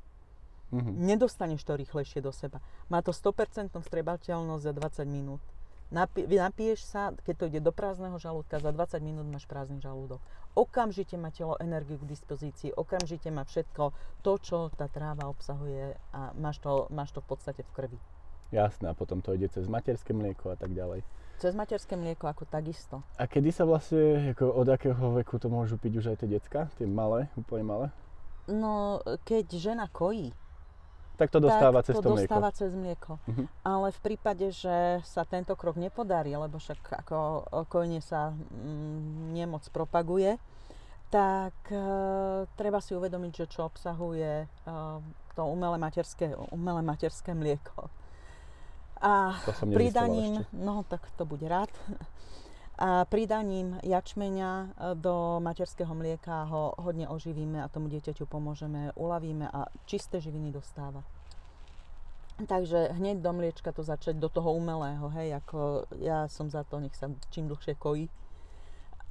Mm-hmm. 0.69 0.95
Nedostaneš 1.01 1.65
to 1.65 1.73
rýchlejšie 1.73 2.21
do 2.21 2.29
seba. 2.29 2.61
Má 2.93 3.01
to 3.01 3.09
100% 3.09 3.73
strebateľnosť 3.73 4.63
za 4.69 4.73
20 5.01 5.09
minút. 5.09 5.41
Napi- 5.89 6.29
napiješ 6.29 6.85
sa, 6.85 7.17
keď 7.25 7.33
to 7.33 7.45
ide 7.49 7.61
do 7.65 7.73
prázdneho 7.73 8.13
žalúdka, 8.21 8.61
za 8.61 8.69
20 8.69 9.01
minút 9.01 9.25
máš 9.25 9.49
prázdny 9.49 9.81
žalúdok. 9.81 10.21
Okamžite 10.53 11.17
má 11.17 11.33
telo 11.33 11.57
energiu 11.57 11.97
k 11.97 12.13
dispozícii, 12.13 12.77
okamžite 12.77 13.33
má 13.33 13.41
všetko 13.41 13.89
to, 14.21 14.31
čo 14.37 14.69
tá 14.77 14.85
tráva 14.85 15.25
obsahuje 15.25 15.97
a 16.13 16.29
máš 16.37 16.61
to, 16.61 16.85
máš 16.93 17.09
to 17.09 17.25
v 17.25 17.27
podstate 17.33 17.65
v 17.65 17.71
krvi. 17.73 17.99
Jasné, 18.53 18.93
a 18.93 18.97
potom 18.97 19.21
to 19.21 19.33
ide 19.33 19.49
cez 19.49 19.65
materské 19.65 20.13
mlieko 20.13 20.53
a 20.53 20.57
tak 20.57 20.77
ďalej. 20.77 21.01
Cez 21.41 21.57
materské 21.57 21.97
mlieko 21.97 22.29
ako 22.29 22.45
takisto. 22.45 23.01
A 23.17 23.25
kedy 23.25 23.49
sa 23.49 23.65
vlastne, 23.65 24.33
ako 24.37 24.45
od 24.45 24.69
akého 24.69 25.05
veku 25.17 25.41
to 25.41 25.49
môžu 25.49 25.81
piť 25.81 25.93
už 26.01 26.05
aj 26.13 26.17
tie 26.21 26.29
decka? 26.29 26.69
Tie 26.77 26.85
malé, 26.85 27.33
úplne 27.33 27.65
malé? 27.65 27.87
No, 28.45 29.01
keď 29.25 29.45
žena 29.57 29.85
kojí, 29.89 30.33
tak 31.19 31.27
to 31.35 31.43
dostáva 31.43 31.83
tak 31.83 31.91
cez 31.91 31.95
to, 31.99 32.01
to 32.01 32.09
dostáva 32.15 32.47
mlieko. 32.47 32.59
cez 32.63 32.71
mlieko. 32.71 33.11
Mhm. 33.27 33.43
Ale 33.67 33.87
v 33.91 33.99
prípade, 33.99 34.45
že 34.55 35.03
sa 35.03 35.27
tento 35.27 35.51
krok 35.59 35.75
nepodarí, 35.75 36.31
lebo 36.31 36.55
však 36.55 37.03
ako 37.03 37.17
kojenie 37.67 37.99
sa 37.99 38.31
mm, 38.31 39.35
nemoc 39.35 39.67
propaguje, 39.75 40.39
tak 41.11 41.57
e, 41.73 41.83
treba 42.55 42.79
si 42.79 42.95
uvedomiť, 42.95 43.33
že 43.43 43.45
čo 43.51 43.67
obsahuje 43.67 44.45
e, 44.45 44.47
to 45.35 45.41
umelé 45.43 45.75
materské, 45.81 46.31
umelé 46.55 46.81
materské 46.85 47.35
mlieko. 47.35 47.91
A 48.99 49.35
To 49.47 49.53
som 49.55 49.71
pridaním, 49.71 50.43
ešte. 50.43 50.55
no 50.55 50.83
tak 50.87 51.03
to 51.19 51.23
bude 51.27 51.43
rád, 51.47 51.71
a 52.79 53.03
pridaním 53.05 53.75
jačmeňa 53.83 54.51
e, 54.63 54.67
do 54.95 55.43
materského 55.43 55.91
mlieka 55.91 56.47
ho 56.47 56.79
hodne 56.79 57.11
oživíme 57.11 57.59
a 57.59 57.67
tomu 57.67 57.91
dieťaťu 57.91 58.23
pomôžeme, 58.23 58.95
uľavíme 58.95 59.51
a 59.51 59.67
čisté 59.83 60.23
živiny 60.23 60.55
dostáva. 60.55 61.03
Takže 62.39 62.95
hneď 62.95 63.19
do 63.19 63.35
mliečka 63.35 63.75
to 63.75 63.83
začať, 63.83 64.15
do 64.15 64.31
toho 64.31 64.55
umelého, 64.55 65.11
hej, 65.11 65.35
ako 65.43 65.91
ja 65.99 66.31
som 66.31 66.47
za 66.47 66.63
to, 66.63 66.79
nech 66.79 66.95
sa 66.95 67.11
čím 67.35 67.51
dlhšie 67.51 67.75
kojí. 67.75 68.07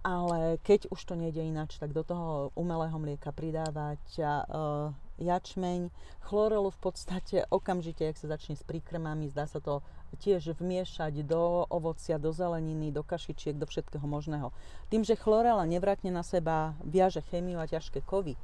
Ale 0.01 0.57
keď 0.65 0.89
už 0.89 1.05
to 1.05 1.13
nejde 1.13 1.45
inač, 1.45 1.77
tak 1.77 1.93
do 1.93 2.01
toho 2.01 2.49
umelého 2.57 2.97
mlieka 2.97 3.37
pridávať 3.37 4.01
a, 4.25 4.33
e, 4.49 5.29
jačmeň, 5.29 5.93
chlorelu 6.25 6.73
v 6.73 6.81
podstate 6.81 7.45
okamžite, 7.53 8.09
ak 8.09 8.17
sa 8.17 8.33
začne 8.33 8.57
s 8.57 8.65
príkrmami, 8.65 9.29
zdá 9.29 9.45
sa 9.45 9.61
to 9.61 9.85
tiež 10.17 10.57
vmiešať 10.57 11.21
do 11.29 11.69
ovocia, 11.69 12.17
do 12.17 12.33
zeleniny, 12.33 12.89
do 12.89 13.05
kašičiek, 13.05 13.61
do 13.61 13.69
všetkého 13.69 14.05
možného. 14.09 14.49
Tým, 14.89 15.05
že 15.05 15.21
chlorela 15.21 15.69
nevratne 15.69 16.09
na 16.09 16.25
seba 16.25 16.73
viaže 16.81 17.21
chémiu 17.29 17.61
a 17.61 17.69
ťažké 17.69 18.01
kovy, 18.09 18.41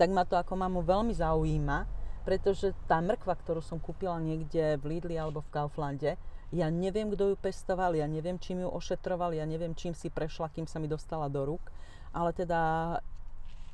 tak 0.00 0.08
ma 0.08 0.24
to 0.24 0.40
ako 0.40 0.56
mamu 0.56 0.80
veľmi 0.80 1.12
zaujíma, 1.12 1.84
pretože 2.24 2.72
tá 2.88 3.04
mrkva, 3.04 3.36
ktorú 3.36 3.60
som 3.60 3.76
kúpila 3.76 4.16
niekde 4.16 4.80
v 4.80 4.96
Lidli 4.96 5.20
alebo 5.20 5.44
v 5.44 5.52
Kauflande, 5.52 6.16
ja 6.54 6.72
neviem, 6.72 7.12
kto 7.12 7.34
ju 7.34 7.36
pestoval, 7.36 7.92
ja 7.92 8.08
neviem, 8.08 8.40
čím 8.40 8.64
ju 8.64 8.68
ošetroval, 8.70 9.36
ja 9.36 9.44
neviem, 9.44 9.76
čím 9.76 9.92
si 9.92 10.08
prešla, 10.08 10.48
kým 10.54 10.64
sa 10.64 10.80
mi 10.80 10.88
dostala 10.88 11.28
do 11.28 11.44
rúk, 11.44 11.60
ale 12.14 12.32
teda 12.32 12.96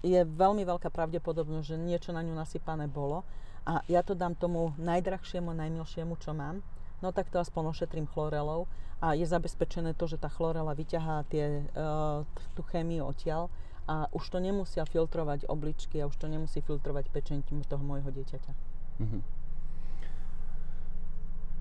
je 0.01 0.25
veľmi 0.25 0.65
veľká 0.65 0.89
pravdepodobnosť, 0.89 1.77
že 1.77 1.77
niečo 1.77 2.11
na 2.17 2.25
ňu 2.25 2.33
nasypané 2.33 2.89
bolo 2.89 3.23
a 3.69 3.85
ja 3.87 4.01
to 4.01 4.17
dám 4.17 4.33
tomu 4.33 4.73
najdrahšiemu, 4.81 5.53
najmilšiemu, 5.53 6.17
čo 6.17 6.33
mám, 6.33 6.65
no 7.01 7.13
tak 7.13 7.29
to 7.33 7.41
aspoň 7.41 7.73
ošetrím 7.73 8.07
chlorelou 8.07 8.69
a 9.01 9.17
je 9.17 9.25
zabezpečené 9.25 9.97
to, 9.97 10.05
že 10.07 10.21
tá 10.21 10.29
chlorela 10.29 10.77
vyťahá 10.77 11.25
tie, 11.33 11.65
uh, 11.73 12.25
tú 12.53 12.63
chémiu 12.69 13.09
odtiaľ 13.09 13.49
a 13.89 14.07
už 14.13 14.29
to 14.29 14.39
nemusia 14.39 14.85
filtrovať 14.85 15.49
obličky 15.49 15.99
a 15.99 16.07
už 16.07 16.15
to 16.21 16.29
nemusí 16.29 16.61
filtrovať 16.61 17.11
pečeň 17.11 17.43
toho 17.67 17.83
môjho 17.83 18.13
dieťaťa. 18.13 18.53
Mhm. 19.01 19.21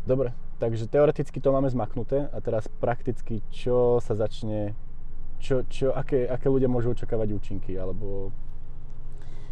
Dobre, 0.07 0.33
takže 0.57 0.87
teoreticky 0.87 1.37
to 1.43 1.51
máme 1.51 1.69
zmaknuté 1.69 2.31
a 2.31 2.37
teraz 2.41 2.65
prakticky 2.79 3.43
čo 3.51 3.99
sa 4.01 4.15
začne, 4.15 4.73
čo, 5.37 5.67
čo, 5.67 5.91
aké, 5.93 6.25
aké 6.25 6.47
ľudia 6.49 6.71
môžu 6.71 6.95
očakávať 6.95 7.35
účinky, 7.35 7.77
alebo, 7.77 8.31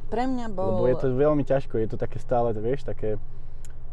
Pre 0.08 0.24
mňa 0.24 0.48
bol... 0.50 0.82
lebo 0.82 0.88
je 0.88 0.98
to 0.98 1.08
veľmi 1.14 1.44
ťažko, 1.44 1.78
je 1.78 1.90
to 1.92 1.98
také 2.00 2.18
stále, 2.18 2.56
vieš, 2.56 2.88
také, 2.88 3.20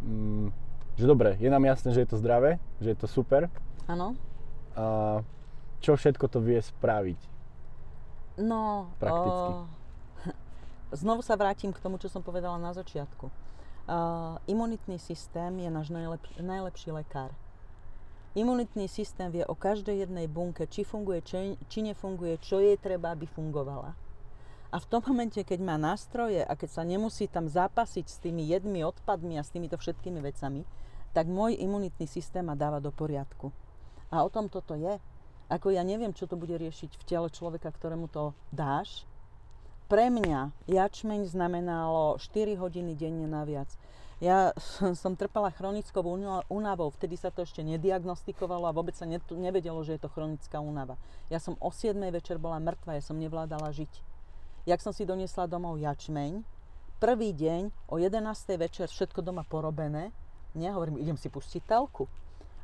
mm, 0.07 0.64
že 0.95 1.05
dobre, 1.07 1.35
je 1.43 1.51
nám 1.51 1.65
jasné, 1.67 1.91
že 1.91 2.07
je 2.07 2.09
to 2.15 2.21
zdravé, 2.21 2.63
že 2.79 2.95
je 2.95 2.99
to 2.99 3.07
super 3.11 3.51
Áno. 3.91 4.15
a 4.79 5.21
čo 5.83 5.99
všetko 5.99 6.27
to 6.31 6.41
vie 6.41 6.59
spraviť. 6.63 7.21
No, 8.41 8.91
Prakticky. 8.99 9.51
o, 9.53 9.67
znovu 11.05 11.21
sa 11.23 11.37
vrátim 11.37 11.71
k 11.71 11.83
tomu, 11.83 12.01
čo 12.01 12.09
som 12.09 12.25
povedala 12.25 12.59
na 12.59 12.73
začiatku. 12.73 13.31
Uh, 13.85 14.41
imunitný 14.49 14.97
systém 14.97 15.53
je 15.61 15.69
náš 15.69 15.93
najlep- 15.93 16.41
najlepší 16.41 16.89
lekár. 16.97 17.37
Imunitný 18.35 18.89
systém 18.89 19.31
vie 19.31 19.45
o 19.47 19.55
každej 19.55 20.09
jednej 20.09 20.27
bunke, 20.27 20.67
či 20.67 20.83
funguje, 20.83 21.23
či, 21.23 21.55
či 21.69 21.85
nefunguje, 21.85 22.41
čo 22.43 22.59
jej 22.59 22.75
treba, 22.81 23.13
aby 23.13 23.29
fungovala. 23.31 23.95
A 24.75 24.83
v 24.83 24.91
tom 24.91 25.07
momente, 25.07 25.39
keď 25.39 25.63
má 25.63 25.79
nástroje 25.79 26.43
a 26.43 26.51
keď 26.59 26.71
sa 26.75 26.83
nemusí 26.83 27.31
tam 27.31 27.47
zápasiť 27.47 28.11
s 28.11 28.19
tými 28.19 28.43
jedmi, 28.43 28.83
odpadmi 28.83 29.39
a 29.39 29.47
s 29.47 29.55
týmito 29.55 29.79
všetkými 29.79 30.19
vecami, 30.19 30.67
tak 31.15 31.31
môj 31.31 31.55
imunitný 31.63 32.11
systém 32.11 32.43
ma 32.43 32.59
dáva 32.59 32.83
do 32.83 32.91
poriadku. 32.91 33.55
A 34.11 34.27
o 34.27 34.29
tom 34.35 34.51
toto 34.51 34.75
je. 34.75 34.99
Ako 35.47 35.71
ja 35.71 35.87
neviem, 35.87 36.11
čo 36.11 36.27
to 36.27 36.35
bude 36.35 36.59
riešiť 36.59 36.91
v 36.91 37.07
tele 37.07 37.31
človeka, 37.31 37.71
ktorému 37.71 38.11
to 38.11 38.35
dáš. 38.51 39.07
Pre 39.87 40.11
mňa 40.11 40.67
jačmeň 40.67 41.31
znamenalo 41.31 42.19
4 42.19 42.59
hodiny 42.59 42.99
denne 42.99 43.31
naviac. 43.31 43.71
Ja 44.19 44.51
som 45.03 45.15
trpela 45.15 45.55
chronickou 45.55 46.03
úna- 46.03 46.43
únavou, 46.51 46.91
vtedy 46.91 47.15
sa 47.15 47.31
to 47.31 47.47
ešte 47.47 47.63
nediagnostikovalo 47.63 48.67
a 48.67 48.75
vôbec 48.75 48.99
sa 48.99 49.07
nevedelo, 49.07 49.87
že 49.87 49.95
je 49.95 50.03
to 50.03 50.11
chronická 50.11 50.59
únava. 50.59 50.99
Ja 51.31 51.39
som 51.39 51.55
o 51.63 51.71
7 51.71 51.95
večer 52.11 52.43
bola 52.43 52.59
mŕtva, 52.59 52.99
ja 52.99 53.03
som 53.07 53.23
nevládala 53.23 53.71
žiť. 53.71 54.14
Jak 54.65 54.81
som 54.81 54.97
si 54.97 55.05
doniesla 55.05 55.45
domov 55.45 55.77
jačmeň, 55.77 56.41
prvý 56.97 57.37
deň 57.37 57.69
o 57.85 58.01
11. 58.01 58.17
večer 58.57 58.89
všetko 58.89 59.21
doma 59.21 59.45
porobené, 59.45 60.09
nie, 60.57 60.73
hovorím, 60.73 60.97
idem 60.97 61.21
si 61.21 61.29
pustiť 61.29 61.69
telku. 61.69 62.09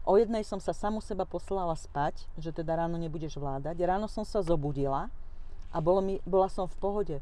O 0.09 0.17
jednej 0.17 0.41
som 0.41 0.57
sa 0.57 0.73
samu 0.73 1.05
seba 1.05 1.29
poslala 1.29 1.77
spať, 1.77 2.25
že 2.41 2.57
teda 2.57 2.73
ráno 2.73 2.97
nebudeš 2.97 3.37
vládať. 3.37 3.77
Ráno 3.85 4.09
som 4.09 4.25
sa 4.25 4.41
zobudila 4.41 5.13
a 5.69 5.79
bolo 5.85 6.01
mi, 6.01 6.25
bola 6.25 6.49
som 6.49 6.65
v 6.65 6.77
pohode. 6.81 7.17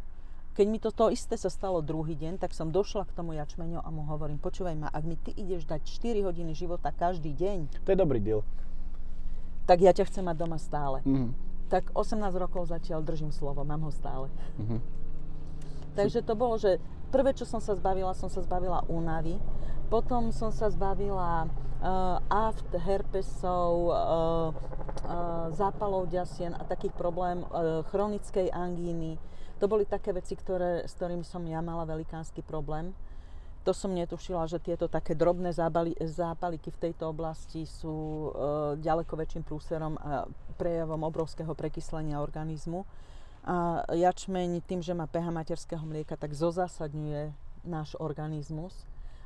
Keď 0.55 0.67
mi 0.71 0.79
toto 0.79 1.11
isté 1.11 1.35
sa 1.35 1.51
stalo 1.51 1.83
druhý 1.83 2.15
deň, 2.15 2.39
tak 2.39 2.55
som 2.55 2.71
došla 2.71 3.03
k 3.11 3.15
tomu 3.19 3.35
jačmeňu 3.35 3.83
a 3.83 3.89
mu 3.91 4.07
hovorím, 4.07 4.39
počúvaj 4.39 4.79
ma, 4.79 4.89
ak 4.95 5.03
mi 5.03 5.19
ty 5.19 5.35
ideš 5.35 5.67
dať 5.67 5.83
4 5.91 6.23
hodiny 6.23 6.55
života 6.55 6.95
každý 6.95 7.35
deň, 7.35 7.83
To 7.83 7.91
je 7.91 7.99
dobrý 7.99 8.23
deal. 8.23 8.47
tak 9.67 9.83
ja 9.83 9.91
ťa 9.91 10.07
chcem 10.07 10.23
mať 10.23 10.37
doma 10.39 10.59
stále. 10.63 11.03
Mhm. 11.03 11.48
Tak 11.69 11.93
18 11.93 12.33
rokov 12.37 12.73
zatiaľ 12.73 13.05
držím 13.05 13.33
slovo, 13.33 13.65
mám 13.65 13.85
ho 13.85 13.93
stále. 13.93 14.33
Mhm. 14.57 14.81
Takže 15.99 16.23
to 16.23 16.39
bolo, 16.39 16.55
že 16.57 16.79
prvé, 17.11 17.35
čo 17.35 17.43
som 17.43 17.59
sa 17.59 17.75
zbavila, 17.75 18.15
som 18.15 18.31
sa 18.31 18.45
zbavila 18.45 18.87
únavy, 18.87 19.41
potom 19.89 20.31
som 20.31 20.53
sa 20.53 20.69
zbavila 20.69 21.49
uh, 21.81 22.21
aft, 22.29 22.69
herpesov, 22.77 23.73
uh, 23.89 23.97
uh, 23.97 25.49
zápalov 25.57 26.13
ďasien 26.13 26.53
a 26.55 26.63
takých 26.69 26.93
problém 26.95 27.43
uh, 27.49 27.83
chronickej 27.89 28.53
angíny. 28.53 29.17
To 29.59 29.67
boli 29.67 29.89
také 29.89 30.15
veci, 30.15 30.39
ktoré, 30.39 30.87
s 30.87 30.95
ktorými 30.95 31.27
som 31.27 31.43
ja 31.49 31.59
mala 31.59 31.83
velikánsky 31.89 32.45
problém. 32.45 32.95
To 33.67 33.75
som 33.75 33.91
netušila, 33.91 34.47
že 34.47 34.63
tieto 34.63 34.87
také 34.87 35.19
drobné 35.19 35.51
zábali, 35.51 35.93
zápaliky 35.99 36.71
v 36.71 36.83
tejto 36.89 37.11
oblasti 37.11 37.67
sú 37.67 37.97
uh, 37.97 38.33
ďaleko 38.79 39.13
väčším 39.19 39.43
prúserom 39.43 39.99
a 39.99 40.31
prejavom 40.59 41.07
obrovského 41.07 41.55
prekyslenia 41.55 42.19
organizmu. 42.19 42.83
A 43.47 43.87
jačmeň 43.95 44.61
tým, 44.67 44.83
že 44.83 44.93
má 44.93 45.07
pH 45.07 45.31
materského 45.31 45.85
mlieka, 45.87 46.19
tak 46.19 46.35
zozásadňuje 46.35 47.33
náš 47.63 47.95
organizmus. 48.03 48.75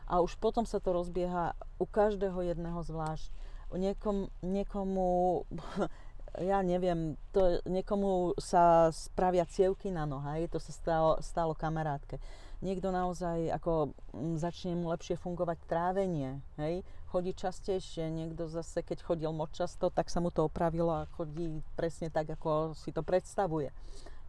A 0.05 0.21
už 0.21 0.37
potom 0.37 0.69
sa 0.69 0.77
to 0.79 0.93
rozbieha 0.93 1.57
u 1.81 1.89
každého 1.89 2.45
jedného 2.45 2.85
zvlášť. 2.85 3.33
Niekom, 3.73 4.29
niekomu 4.45 5.43
ja 6.41 6.65
neviem, 6.65 7.21
to 7.33 7.61
niekomu 7.69 8.33
sa 8.41 8.89
spravia 8.89 9.45
cievky 9.45 9.93
na 9.93 10.09
noha, 10.09 10.41
hej, 10.41 10.49
to 10.49 10.57
sa 10.57 10.73
stalo, 10.73 11.11
stalo 11.21 11.53
kamarátke. 11.53 12.17
Niekto 12.63 12.95
naozaj 12.95 13.53
ako 13.53 13.93
začne 14.39 14.79
mu 14.79 14.89
lepšie 14.95 15.19
fungovať 15.19 15.59
trávenie, 15.67 16.41
hej, 16.57 16.87
chodí 17.13 17.37
častejšie, 17.37 18.09
niekto 18.09 18.49
zase 18.49 18.81
keď 18.81 19.05
chodil 19.05 19.29
moc 19.37 19.53
často, 19.53 19.93
tak 19.93 20.09
sa 20.09 20.25
mu 20.25 20.33
to 20.33 20.49
opravilo 20.49 21.05
a 21.05 21.09
chodí 21.13 21.61
presne 21.77 22.09
tak, 22.09 22.33
ako 22.33 22.73
si 22.73 22.89
to 22.89 23.05
predstavuje. 23.05 23.69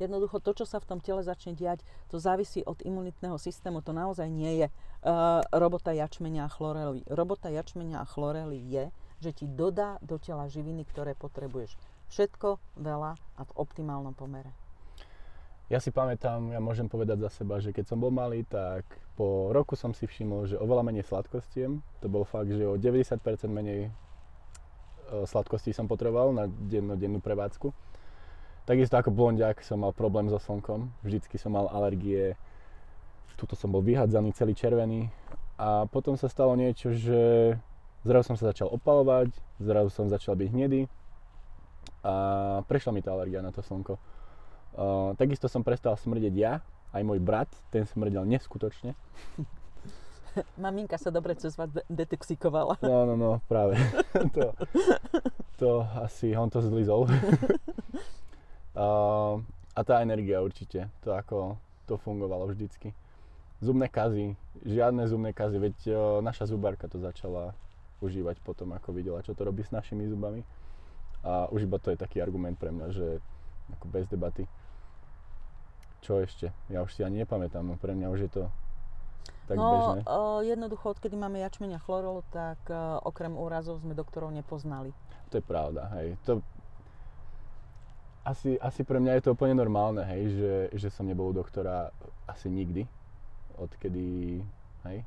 Jednoducho 0.04 0.44
to, 0.44 0.52
čo 0.52 0.66
sa 0.68 0.84
v 0.84 0.90
tom 0.90 1.00
tele 1.00 1.24
začne 1.24 1.56
diať, 1.56 1.80
to 2.12 2.20
závisí 2.20 2.60
od 2.68 2.84
imunitného 2.84 3.40
systému. 3.40 3.80
To 3.86 3.96
naozaj 3.96 4.28
nie 4.28 4.66
je 4.66 4.68
uh, 4.68 5.40
robota 5.54 5.96
jačmenia 5.96 6.50
a 6.50 6.52
chlorely. 6.52 7.06
Robota 7.08 7.48
jačmenia 7.48 8.04
a 8.04 8.10
chlorely 8.10 8.60
je, 8.68 8.86
že 9.24 9.32
ti 9.32 9.46
dodá 9.48 10.02
do 10.04 10.20
tela 10.20 10.50
živiny, 10.52 10.84
ktoré 10.90 11.16
potrebuješ. 11.16 11.78
Všetko, 12.12 12.60
veľa 12.84 13.16
a 13.16 13.42
v 13.48 13.52
optimálnom 13.56 14.12
pomere. 14.18 14.63
Ja 15.72 15.80
si 15.80 15.96
pamätám, 15.96 16.52
ja 16.52 16.60
môžem 16.60 16.92
povedať 16.92 17.24
za 17.24 17.44
seba, 17.44 17.64
že 17.64 17.72
keď 17.72 17.96
som 17.96 17.98
bol 18.00 18.12
malý, 18.12 18.44
tak 18.44 18.84
po 19.16 19.56
roku 19.56 19.80
som 19.80 19.96
si 19.96 20.04
všimol, 20.04 20.52
že 20.52 20.60
oveľa 20.60 20.84
menej 20.84 21.08
sladkostiem. 21.08 21.80
To 22.04 22.08
bol 22.12 22.28
fakt, 22.28 22.52
že 22.52 22.68
o 22.68 22.76
90% 22.76 23.24
menej 23.48 23.88
e, 23.88 23.90
sladkostí 25.24 25.72
som 25.72 25.88
potreboval 25.88 26.36
na 26.36 26.52
dennodennú 26.52 27.24
prevádzku. 27.24 27.72
Takisto 28.68 29.00
ako 29.00 29.16
blondiak 29.16 29.64
som 29.64 29.84
mal 29.88 29.96
problém 29.96 30.28
so 30.28 30.40
slnkom. 30.40 30.92
Vždycky 31.00 31.40
som 31.40 31.56
mal 31.56 31.72
alergie. 31.72 32.36
Tuto 33.40 33.56
som 33.56 33.72
bol 33.72 33.84
vyhadzaný, 33.84 34.36
celý 34.36 34.56
červený. 34.56 35.08
A 35.56 35.88
potom 35.88 36.20
sa 36.20 36.28
stalo 36.28 36.60
niečo, 36.60 36.92
že 36.92 37.56
zrazu 38.04 38.32
som 38.32 38.38
sa 38.40 38.52
začal 38.52 38.68
opalovať, 38.68 39.32
zrazu 39.64 39.90
som 39.96 40.12
začal 40.12 40.36
byť 40.36 40.48
hnedý 40.52 40.92
a 42.04 42.14
prešla 42.68 42.92
mi 42.92 43.00
tá 43.00 43.16
alergia 43.16 43.40
na 43.40 43.56
to 43.56 43.64
slnko. 43.64 43.96
Uh, 44.74 45.14
takisto 45.22 45.46
som 45.46 45.62
prestal 45.62 45.94
smrdeť 45.94 46.34
ja, 46.34 46.54
aj 46.94 47.02
môj 47.06 47.22
brat, 47.22 47.50
ten 47.70 47.86
smrdel 47.86 48.26
neskutočne. 48.26 48.98
Maminka 50.58 50.98
sa 50.98 51.14
dobre 51.14 51.38
cez 51.38 51.54
vás 51.54 51.70
detoxikovala. 51.86 52.82
No, 52.82 53.06
no, 53.06 53.14
no, 53.14 53.32
práve. 53.46 53.78
to, 54.36 54.54
to 55.62 55.70
asi 56.02 56.34
on 56.34 56.50
to 56.50 56.58
zlizol. 56.62 57.06
uh, 58.74 59.38
a 59.78 59.82
tá 59.86 60.02
energia 60.02 60.42
určite, 60.42 60.90
to 61.06 61.14
ako 61.14 61.58
to 61.86 62.02
fungovalo 62.02 62.50
vždycky. 62.50 62.98
Zubné 63.62 63.88
kazy, 63.94 64.34
žiadne 64.66 65.06
zubné 65.06 65.38
kazy, 65.38 65.62
veď 65.62 65.78
uh, 65.94 65.98
naša 66.26 66.50
zubárka 66.50 66.90
to 66.90 66.98
začala 66.98 67.54
užívať 68.02 68.42
potom, 68.42 68.74
ako 68.74 68.90
videla, 68.92 69.24
čo 69.24 69.38
to 69.38 69.46
robí 69.46 69.62
s 69.64 69.72
našimi 69.72 70.10
zubami. 70.10 70.42
A 71.24 71.48
už 71.54 71.64
iba 71.70 71.80
to 71.80 71.94
je 71.94 71.98
taký 72.02 72.20
argument 72.20 72.60
pre 72.60 72.74
mňa, 72.74 72.88
že 72.92 73.08
ako 73.80 73.86
bez 73.88 74.06
debaty. 74.12 74.44
Čo 76.04 76.20
ešte? 76.20 76.52
Ja 76.68 76.84
už 76.84 76.92
si 76.92 77.02
ani 77.02 77.24
nepamätám, 77.24 77.64
no 77.64 77.80
pre 77.80 77.96
mňa 77.96 78.08
už 78.12 78.20
je 78.28 78.32
to 78.32 78.44
tak 79.48 79.56
no, 79.56 79.72
bežné. 79.72 80.00
Uh, 80.08 80.40
jednoducho, 80.44 80.92
odkedy 80.92 81.16
máme 81.16 81.40
jačmeň 81.40 81.76
a 81.76 81.84
chlorolu, 81.84 82.24
tak 82.32 82.60
uh, 82.68 83.00
okrem 83.04 83.36
úrazov 83.36 83.80
sme 83.80 83.96
doktorov 83.96 84.32
nepoznali. 84.32 84.92
To 85.32 85.40
je 85.40 85.44
pravda, 85.44 85.88
hej. 86.00 86.16
To, 86.28 86.44
asi, 88.24 88.56
asi 88.60 88.84
pre 88.88 89.04
mňa 89.04 89.20
je 89.20 89.24
to 89.28 89.34
úplne 89.36 89.56
normálne, 89.56 90.04
hej, 90.08 90.22
že, 90.32 90.54
že 90.76 90.88
som 90.92 91.08
nebol 91.08 91.32
u 91.32 91.36
doktora 91.36 91.92
asi 92.28 92.48
nikdy, 92.48 92.88
odkedy, 93.60 94.40
hej. 94.88 94.98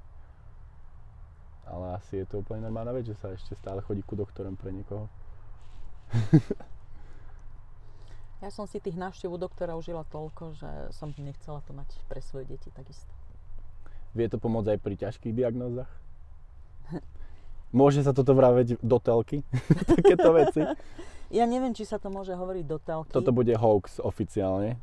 Ale 1.67 1.97
asi 1.97 2.23
je 2.23 2.27
to 2.29 2.45
úplne 2.45 2.65
normálna 2.65 2.93
vec, 2.93 3.09
že 3.09 3.17
sa 3.19 3.33
ešte 3.33 3.57
stále 3.57 3.81
chodí 3.83 4.05
ku 4.05 4.15
doktorom 4.15 4.55
pre 4.55 4.71
niekoho. 4.73 5.09
ja 8.43 8.51
som 8.53 8.69
si 8.69 8.83
tých 8.83 8.99
návštev 8.99 9.33
u 9.33 9.39
doktora 9.41 9.77
užila 9.77 10.05
toľko, 10.09 10.57
že 10.57 10.71
som 10.93 11.13
nechcela 11.17 11.65
to 11.65 11.73
mať 11.73 11.89
pre 12.11 12.21
svoje 12.21 12.49
deti 12.49 12.69
takisto. 12.73 13.09
Vie 14.17 14.29
to 14.33 14.41
pomôcť 14.41 14.77
aj 14.77 14.79
pri 14.81 14.95
ťažkých 14.97 15.35
diagnózach? 15.37 15.89
Môže 17.75 18.01
sa 18.01 18.17
toto 18.17 18.33
vraveť 18.33 18.81
do 18.81 18.97
telky? 18.97 19.45
Takéto 19.99 20.33
veci? 20.33 20.63
Ja 21.29 21.43
neviem, 21.43 21.75
či 21.75 21.83
sa 21.83 21.99
to 21.99 22.07
môže 22.07 22.31
hovoriť 22.33 22.65
do 22.65 22.79
telky. 22.79 23.11
Toto 23.11 23.35
bude 23.35 23.51
hoax 23.51 23.99
oficiálne. 23.99 24.79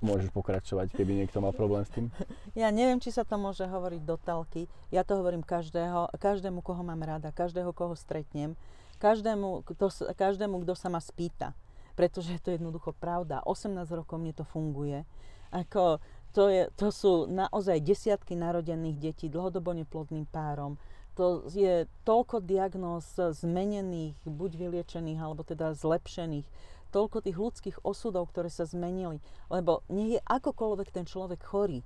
Môžeš 0.00 0.32
pokračovať, 0.32 0.96
keby 0.96 1.20
niekto 1.20 1.44
mal 1.44 1.52
problém 1.52 1.84
s 1.84 1.92
tým. 1.92 2.08
Ja 2.56 2.72
neviem, 2.72 2.98
či 2.98 3.12
sa 3.12 3.28
to 3.28 3.36
môže 3.36 3.68
hovoriť 3.68 4.02
do 4.02 4.16
telky. 4.16 4.66
Ja 4.88 5.04
to 5.04 5.20
hovorím 5.20 5.44
každého, 5.44 6.16
každému, 6.16 6.64
koho 6.64 6.80
mám 6.80 7.04
rada, 7.04 7.28
každého, 7.30 7.76
koho 7.76 7.92
stretnem 7.92 8.56
každému, 9.00 9.64
kto, 9.64 9.88
každému, 10.12 10.60
kto 10.62 10.76
sa 10.76 10.92
ma 10.92 11.00
spýta. 11.00 11.56
Pretože 12.00 12.32
je 12.32 12.40
to 12.40 12.56
jednoducho 12.56 12.96
pravda. 12.96 13.44
18 13.44 13.76
rokov 13.92 14.16
mne 14.16 14.32
to 14.32 14.48
funguje. 14.48 15.04
Ako, 15.52 16.00
to, 16.32 16.48
je, 16.48 16.72
to 16.80 16.88
sú 16.88 17.28
naozaj 17.28 17.76
desiatky 17.84 18.40
narodených 18.40 18.96
detí 18.96 19.28
dlhodobo 19.28 19.76
neplodným 19.76 20.24
párom. 20.24 20.80
To 21.20 21.44
je 21.52 21.84
toľko 22.08 22.40
diagnóz 22.40 23.04
zmenených, 23.20 24.16
buď 24.24 24.50
vyliečených, 24.56 25.20
alebo 25.20 25.44
teda 25.44 25.76
zlepšených. 25.76 26.48
Toľko 26.88 27.20
tých 27.20 27.36
ľudských 27.36 27.76
osudov, 27.84 28.32
ktoré 28.32 28.48
sa 28.48 28.64
zmenili. 28.64 29.20
Lebo 29.52 29.84
nie 29.92 30.16
je 30.16 30.24
akokoľvek 30.24 30.88
ten 30.88 31.04
človek 31.04 31.44
chorý. 31.44 31.84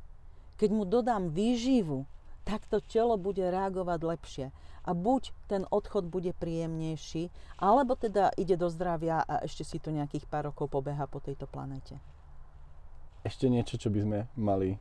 Keď 0.62 0.70
mu 0.70 0.87
dodám 0.87 1.35
výživu, 1.35 2.07
tak 2.44 2.68
to 2.68 2.80
telo 2.85 3.16
bude 3.16 3.40
reagovať 3.40 4.00
lepšie. 4.04 4.46
A 4.85 4.92
buď 4.92 5.33
ten 5.48 5.64
odchod 5.72 6.12
bude 6.12 6.37
príjemnejší, 6.37 7.33
alebo 7.57 7.96
teda 7.96 8.37
ide 8.37 8.61
do 8.61 8.68
zdravia 8.68 9.24
a 9.24 9.40
ešte 9.40 9.64
si 9.64 9.80
to 9.80 9.88
nejakých 9.88 10.28
pár 10.28 10.52
rokov 10.52 10.68
pobeha 10.68 11.09
po 11.09 11.24
tejto 11.24 11.48
planete. 11.48 11.96
Ešte 13.24 13.48
niečo, 13.48 13.80
čo 13.80 13.88
by 13.88 13.98
sme 14.04 14.18
mali... 14.37 14.76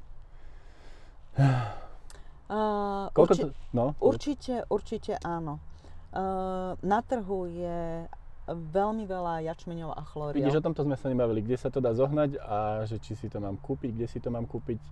Uh, 2.52 3.08
urči- 3.15 3.47
to... 3.47 3.56
no? 3.71 3.95
Určite, 4.04 4.67
určite 4.67 5.15
áno. 5.23 5.63
Uh, 6.12 6.76
na 6.84 6.99
trhu 6.99 7.47
je 7.47 8.04
veľmi 8.52 9.08
veľa 9.08 9.47
jačmeňov 9.47 9.95
a 9.95 10.04
chloriel. 10.04 10.43
Vidíš, 10.43 10.60
o 10.60 10.65
tomto 10.67 10.84
sme 10.84 10.99
sa 10.99 11.08
nebavili, 11.08 11.39
kde 11.39 11.56
sa 11.56 11.71
to 11.71 11.80
dá 11.80 11.95
zohnať 11.95 12.43
a 12.43 12.84
že 12.84 12.99
či 12.99 13.15
si 13.15 13.32
to 13.32 13.39
mám 13.39 13.56
kúpiť, 13.56 13.95
kde 13.95 14.08
si 14.12 14.19
to 14.19 14.28
mám 14.28 14.43
kúpiť. 14.43 14.84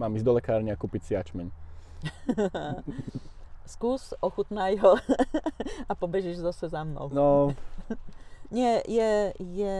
Mám 0.00 0.16
ísť 0.16 0.24
do 0.24 0.32
lekárne 0.32 0.72
a 0.72 0.80
kúpiť 0.80 1.02
si 1.04 1.12
jačmeň. 1.12 1.65
Skús, 3.72 4.14
ochutnaj 4.22 4.78
ho 4.78 4.94
a 5.90 5.92
pobežíš 5.98 6.38
zase 6.38 6.70
za 6.70 6.86
mnou. 6.86 7.10
No. 7.10 7.50
Nie, 8.54 8.78
je, 8.86 9.34
je 9.42 9.76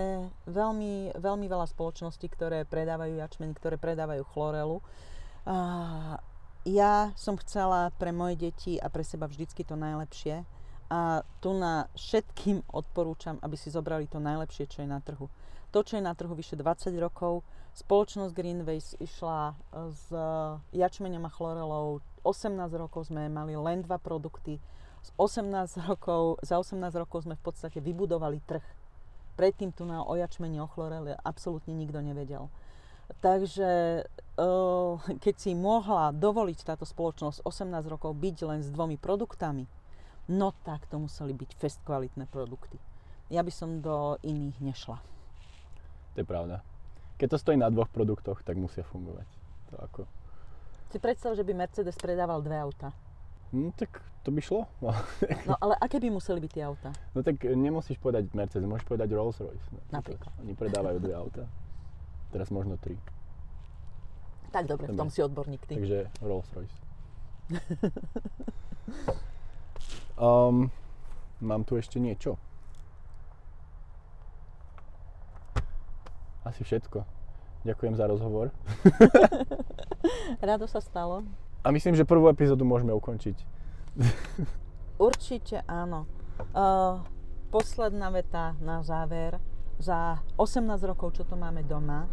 veľmi, 0.51 1.15
veľmi 1.15 1.47
veľa 1.47 1.71
spoločností, 1.71 2.27
ktoré 2.27 2.67
predávajú 2.67 3.15
jačmeň, 3.15 3.55
ktoré 3.55 3.79
predávajú 3.79 4.27
chlorelu. 4.35 4.83
A 5.47 6.19
ja 6.67 7.15
som 7.15 7.39
chcela 7.39 7.95
pre 7.95 8.11
moje 8.11 8.35
deti 8.43 8.75
a 8.75 8.91
pre 8.91 9.07
seba 9.07 9.31
vždycky 9.31 9.63
to 9.63 9.79
najlepšie. 9.79 10.43
A 10.91 11.23
tu 11.39 11.55
na 11.55 11.87
všetkým 11.95 12.67
odporúčam, 12.75 13.39
aby 13.39 13.55
si 13.55 13.71
zobrali 13.71 14.11
to 14.11 14.19
najlepšie, 14.19 14.67
čo 14.67 14.83
je 14.83 14.91
na 14.91 14.99
trhu. 14.99 15.31
To, 15.71 15.79
čo 15.87 15.99
je 15.99 16.03
na 16.03 16.15
trhu 16.19 16.35
vyše 16.35 16.59
20 16.59 16.91
rokov, 16.99 17.47
spoločnosť 17.77 18.33
Greenways 18.33 18.97
išla 18.97 19.53
s 19.93 20.09
jačmeňom 20.73 21.29
a 21.29 21.31
chlorelou 21.31 22.01
18 22.25 22.57
rokov 22.75 23.13
sme 23.13 23.29
mali 23.29 23.53
len 23.55 23.85
dva 23.85 24.01
produkty. 24.01 24.59
Z 25.05 25.13
18 25.21 25.87
rokov, 25.87 26.41
za 26.43 26.59
18 26.59 26.81
rokov 26.97 27.29
sme 27.29 27.37
v 27.37 27.45
podstate 27.45 27.79
vybudovali 27.79 28.41
trh. 28.43 28.65
Predtým 29.37 29.71
tu 29.71 29.85
na 29.85 30.03
ojačmení 30.03 30.59
ochloreli 30.59 31.13
absolútne 31.21 31.77
nikto 31.77 32.01
nevedel. 32.01 32.49
Takže 33.21 33.71
eh, 34.03 34.95
keď 35.23 35.35
si 35.37 35.55
mohla 35.55 36.11
dovoliť 36.11 36.59
táto 36.67 36.89
spoločnosť 36.89 37.45
18 37.45 37.93
rokov 37.93 38.17
byť 38.19 38.37
len 38.49 38.61
s 38.65 38.73
dvomi 38.73 38.99
produktami, 38.99 39.69
no 40.33 40.51
tak 40.67 40.89
to 40.91 40.99
museli 40.99 41.37
byť 41.37 41.51
fest 41.55 41.79
kvalitné 41.87 42.27
produkty. 42.27 42.81
Ja 43.31 43.47
by 43.47 43.53
som 43.53 43.79
do 43.79 44.19
iných 44.27 44.59
nešla. 44.59 44.99
To 46.15 46.19
je 46.19 46.27
pravda. 46.27 46.65
Keď 47.17 47.29
to 47.33 47.39
stojí 47.41 47.57
na 47.57 47.73
dvoch 47.73 47.89
produktoch, 47.89 48.45
tak 48.45 48.61
musia 48.61 48.85
fungovať. 48.85 49.29
To 49.73 49.75
ako 49.81 50.03
si 50.97 51.03
predstav, 51.03 51.37
že 51.37 51.45
by 51.45 51.53
Mercedes 51.53 51.93
predával 51.99 52.41
dve 52.41 52.57
auta. 52.57 52.89
No 53.53 53.69
tak 53.77 54.01
to 54.25 54.33
by 54.33 54.41
šlo. 54.41 54.65
no 55.49 55.55
ale 55.61 55.77
aké 55.77 56.01
by 56.01 56.09
museli 56.09 56.41
byť 56.41 56.51
tie 56.57 56.65
auta? 56.65 56.91
No 57.13 57.21
tak 57.21 57.43
nemusíš 57.45 58.01
povedať 58.01 58.33
Mercedes, 58.33 58.65
môžeš 58.65 58.89
povedať 58.89 59.13
Rolls 59.13 59.37
Royce. 59.37 59.69
Napríklad. 59.93 60.33
Oni 60.41 60.57
predávajú 60.57 60.99
dve 61.03 61.13
auta. 61.13 61.45
Teraz 62.33 62.49
možno 62.49 62.81
tri. 62.81 62.97
Tak 64.57 64.65
dobre, 64.65 64.89
v 64.89 64.97
tom 64.97 65.13
si 65.13 65.21
odborník 65.21 65.69
ty. 65.69 65.77
Takže 65.77 66.09
Rolls 66.25 66.49
Royce. 66.57 66.79
um, 70.17 70.73
mám 71.53 71.63
tu 71.69 71.77
ešte 71.77 72.01
niečo. 72.01 72.41
Asi 76.47 76.63
všetko. 76.63 77.03
Ďakujem 77.67 77.95
za 77.99 78.07
rozhovor. 78.07 78.55
Rado 80.47 80.71
sa 80.71 80.79
stalo. 80.79 81.27
A 81.67 81.75
myslím, 81.75 81.99
že 81.99 82.07
prvú 82.07 82.31
epizódu 82.31 82.63
môžeme 82.63 82.95
ukončiť. 82.95 83.37
Určite 85.11 85.67
áno. 85.67 86.07
Uh, 86.55 87.03
posledná 87.51 88.15
veta 88.15 88.55
na 88.63 88.87
záver. 88.87 89.43
Za 89.77 90.23
18 90.41 90.63
rokov, 90.89 91.21
čo 91.21 91.29
to 91.29 91.37
máme 91.37 91.61
doma, 91.61 92.09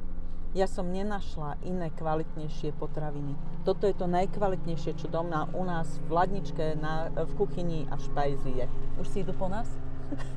ja 0.54 0.70
som 0.70 0.92
nenašla 0.92 1.58
iné 1.66 1.90
kvalitnejšie 1.96 2.78
potraviny. 2.78 3.34
Toto 3.66 3.90
je 3.90 3.96
to 3.98 4.06
najkvalitnejšie, 4.06 5.00
čo 5.00 5.08
doma 5.10 5.50
u 5.56 5.66
nás 5.66 5.98
v 6.06 6.14
ladničke, 6.14 6.78
na, 6.78 7.10
v 7.10 7.32
kuchyni 7.40 7.90
a 7.90 7.98
v 7.98 8.06
špajzi 8.06 8.52
je. 8.62 8.66
Už 9.02 9.08
si 9.10 9.18
idú 9.26 9.34
po 9.34 9.50
nás? 9.50 9.66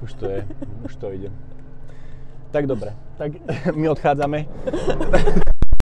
Už 0.00 0.16
to 0.16 0.24
je, 0.30 0.40
už 0.88 0.94
to 0.96 1.12
ide. 1.12 1.28
Tak 2.50 2.66
dobre, 2.66 2.92
tak 3.18 3.32
my 3.76 3.88
odchádzame. 3.88 4.44